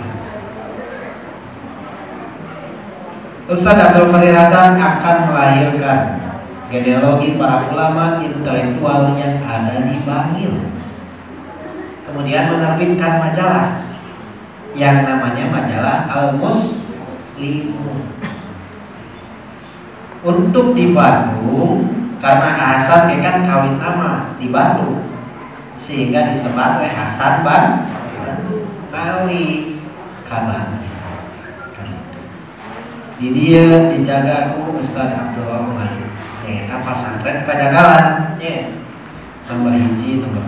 Ustaz 3.47 3.78
Abdul 3.80 4.11
Qadir 4.11 4.36
Hasan 4.36 4.76
akan 4.76 5.17
melahirkan 5.32 5.99
genealogi 6.76 7.39
para 7.39 7.71
ulama 7.71 8.19
intelektual 8.19 9.15
yang 9.15 9.39
ada 9.47 9.88
di 9.88 10.03
Bangil. 10.03 10.51
Kemudian 12.03 12.51
menerbitkan 12.51 13.13
majalah 13.23 13.67
yang 14.76 15.07
namanya 15.07 15.45
majalah 15.47 15.97
Al-Muslimun. 16.11 17.99
Untuk 20.26 20.73
di 20.76 20.91
Bandung 20.91 21.88
karena 22.19 22.49
Hasan 22.57 23.13
kan 23.21 23.45
kawin 23.45 23.78
nama 23.78 24.36
di 24.41 24.49
Bandung 24.49 25.05
sehingga 25.78 26.34
disebut 26.34 26.82
oleh 26.82 26.91
Hasan 26.91 27.45
Ban 27.45 27.86
kali 28.89 29.78
kanan 30.26 30.82
di 33.15 33.32
dia 33.32 33.95
dijaga 33.95 34.59
ku 34.59 34.76
Ustaz 34.76 35.13
Abdul 35.13 35.47
Rahman 35.47 36.04
ya 36.45 36.61
apa 36.69 36.91
santren 36.93 37.43
pajagalan 37.43 38.37
ya 38.37 38.77
nomor 39.49 39.73
hiji 39.73 40.21
nomor 40.21 40.45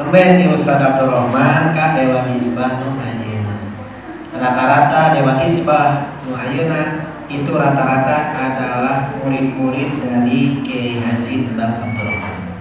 nomor 0.00 0.16
di 0.16 0.44
Ustaz 0.50 0.80
Abdul 0.80 1.12
Rahman 1.12 1.76
ka 1.76 2.00
Dewan 2.00 2.32
Hisbah 2.36 2.80
nu 2.80 2.96
rata-rata 4.32 5.14
Dewan 5.14 5.38
Hisbah 5.44 6.16
nu 6.24 6.34
itu 7.32 7.52
rata-rata 7.56 8.16
adalah 8.36 9.16
murid-murid 9.16 10.04
dari 10.04 10.60
Kiai 10.60 11.00
Haji 11.00 11.48
Endang 11.48 11.80
Abdurrahman. 11.80 12.60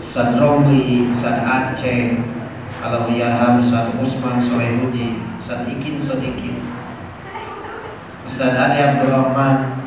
Ustaz 0.00 0.40
Romli, 0.40 1.12
Ustaz 1.12 1.44
Aceh, 1.44 2.24
Alawiyaham, 2.80 3.60
Ustaz 3.60 3.92
Usman 4.00 4.40
Solehudi, 4.48 5.20
Ustaz 5.36 5.68
Ikin 5.68 6.00
Sodikin, 6.00 6.64
Ustaz 8.24 8.56
Ali 8.56 8.80
Abdurrahman, 8.80 9.83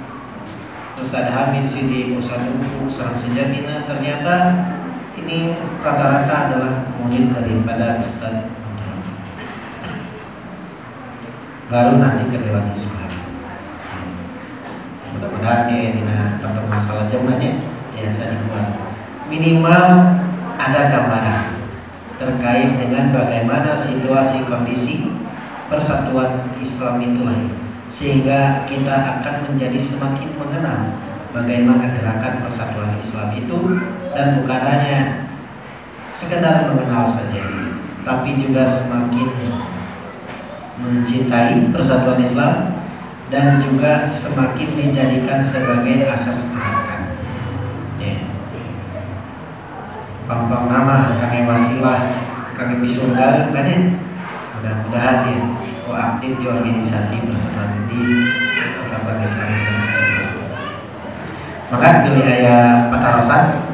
Ustaz 0.98 1.30
Hamid 1.30 1.70
Sidi, 1.70 2.18
Uku, 2.18 2.90
Ustaz 2.90 3.22
Sejatina 3.22 3.86
ternyata 3.86 4.36
ini 5.14 5.54
rata-rata 5.86 6.36
adalah 6.50 6.74
murid 6.98 7.30
daripada 7.38 8.02
Ustaz 8.02 8.50
Baru 11.68 12.00
nanti 12.00 12.32
ke 12.32 12.40
Dewan 12.48 12.72
Islam. 12.72 13.12
Mudah-mudahan 15.12 15.68
ya 15.68 16.00
dina 16.00 16.40
tentang 16.40 16.64
masalah 16.72 17.12
zamannya 17.12 17.60
biasa 17.92 18.24
dibuat. 18.32 18.72
Minimal 19.28 19.84
ada 20.56 20.82
gambaran 20.88 21.44
terkait 22.16 22.72
dengan 22.80 23.12
bagaimana 23.12 23.76
situasi 23.76 24.48
kondisi 24.48 25.12
persatuan 25.68 26.56
Islam 26.64 27.04
itu 27.04 27.22
lain 27.28 27.67
sehingga 27.98 28.70
kita 28.70 28.94
akan 28.94 29.36
menjadi 29.50 29.82
semakin 29.82 30.38
mengenal 30.38 31.02
bagaimana 31.34 31.98
gerakan 31.98 32.46
persatuan 32.46 33.02
Islam 33.02 33.34
itu 33.34 33.58
dan 34.14 34.38
bukan 34.38 34.62
hanya 34.70 35.00
sekedar 36.14 36.70
mengenal 36.70 37.10
saja 37.10 37.42
tapi 38.06 38.38
juga 38.38 38.70
semakin 38.70 39.30
mencintai 40.78 41.74
persatuan 41.74 42.22
Islam 42.22 42.86
dan 43.34 43.58
juga 43.66 44.06
semakin 44.06 44.78
dijadikan 44.78 45.42
sebagai 45.42 46.06
asas 46.06 46.54
gerakan. 46.54 47.18
Ya. 47.98 48.30
Pampang 50.30 50.70
nama 50.70 51.18
kami 51.18 51.50
wasilah 51.50 52.00
kami 52.54 52.86
bisurga 52.86 53.52
kan. 53.52 53.68
Mudah-mudahan 54.58 55.18
ya 55.28 55.57
kau 55.88 55.96
aktif 55.96 56.36
di 56.36 56.44
organisasi 56.44 57.32
bersama 57.32 57.88
di 57.88 58.28
bersama 58.76 59.16
Maka 61.68 62.04
pilih 62.04 62.28
ayah 62.28 62.92
patarosan 62.92 63.72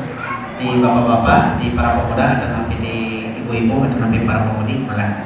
di 0.61 0.77
bapak-bapak, 0.77 1.57
di 1.57 1.73
para 1.73 1.97
pemuda, 1.97 2.27
dan 2.37 2.49
nanti 2.53 2.77
di 2.77 2.95
ibu-ibu, 3.41 3.85
atau 3.85 3.97
nanti 3.97 4.25
para 4.25 4.45
pemudi, 4.45 4.85
maka 4.85 5.25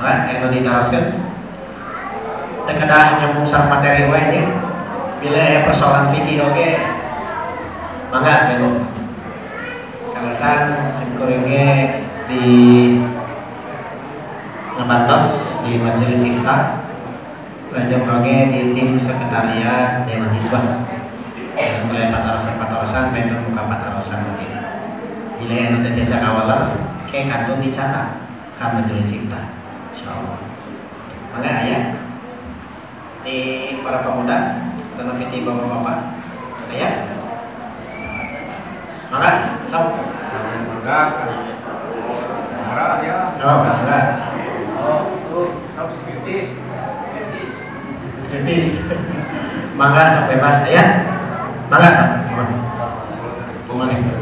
Nah, 0.00 0.32
yang 0.32 0.48
diteruskan 0.48 1.04
Tekedah 2.64 3.20
nyambung 3.20 3.44
sang 3.44 3.68
materi 3.68 4.08
wae 4.08 4.24
ya. 4.32 4.69
Bila 5.20 5.36
ya 5.36 5.68
persoalan 5.68 6.16
fikih 6.16 6.40
oke. 6.40 6.56
Okay. 6.56 6.72
Mangga 8.08 8.48
beno. 8.48 8.88
Kalasan 10.16 10.96
singkuringnya 10.96 11.68
di 12.24 12.44
Ngebantos 14.80 15.60
di 15.64 15.76
Majelis 15.76 16.24
Sifta 16.24 16.88
Lajeng 17.68 18.08
roge 18.08 18.36
di 18.48 18.60
tim 18.72 18.96
sekretariat 18.96 20.08
Dewan 20.08 20.32
Hizbah 20.36 20.88
Dan 21.56 21.88
mulai 21.88 22.12
patarosan-patarosan 22.12 23.12
Pengen 23.12 23.44
buka 23.48 23.62
patarosan 23.64 24.24
mungkin 24.24 24.52
Bila 25.40 25.54
yang 25.56 25.80
udah 25.84 25.92
jasa 26.00 26.16
kawalan 26.20 26.62
Kayak 27.12 27.28
kantung 27.28 27.60
dicatat. 27.60 28.08
Ke 28.56 28.64
Majelis 28.76 29.08
Sifta 29.08 29.40
Maka 31.36 31.50
ayah 31.64 31.84
di 33.20 33.36
para 33.84 34.00
pemuda 34.00 34.69
dan 35.00 35.16
di 35.16 35.40
bapak-bapak 35.40 35.98
ayah 36.76 36.94
maka 39.08 39.30
sab 39.64 39.96
maka 39.96 40.96
maka 42.68 42.84
ya. 43.00 43.16
Oh 43.40 45.08
oh 45.32 45.48
sab 45.72 45.88
kritis 46.04 46.52
kritis 48.28 48.68
sampai 49.80 50.36
maka 51.68 51.88
sampai 51.96 52.36
mana 53.80 54.20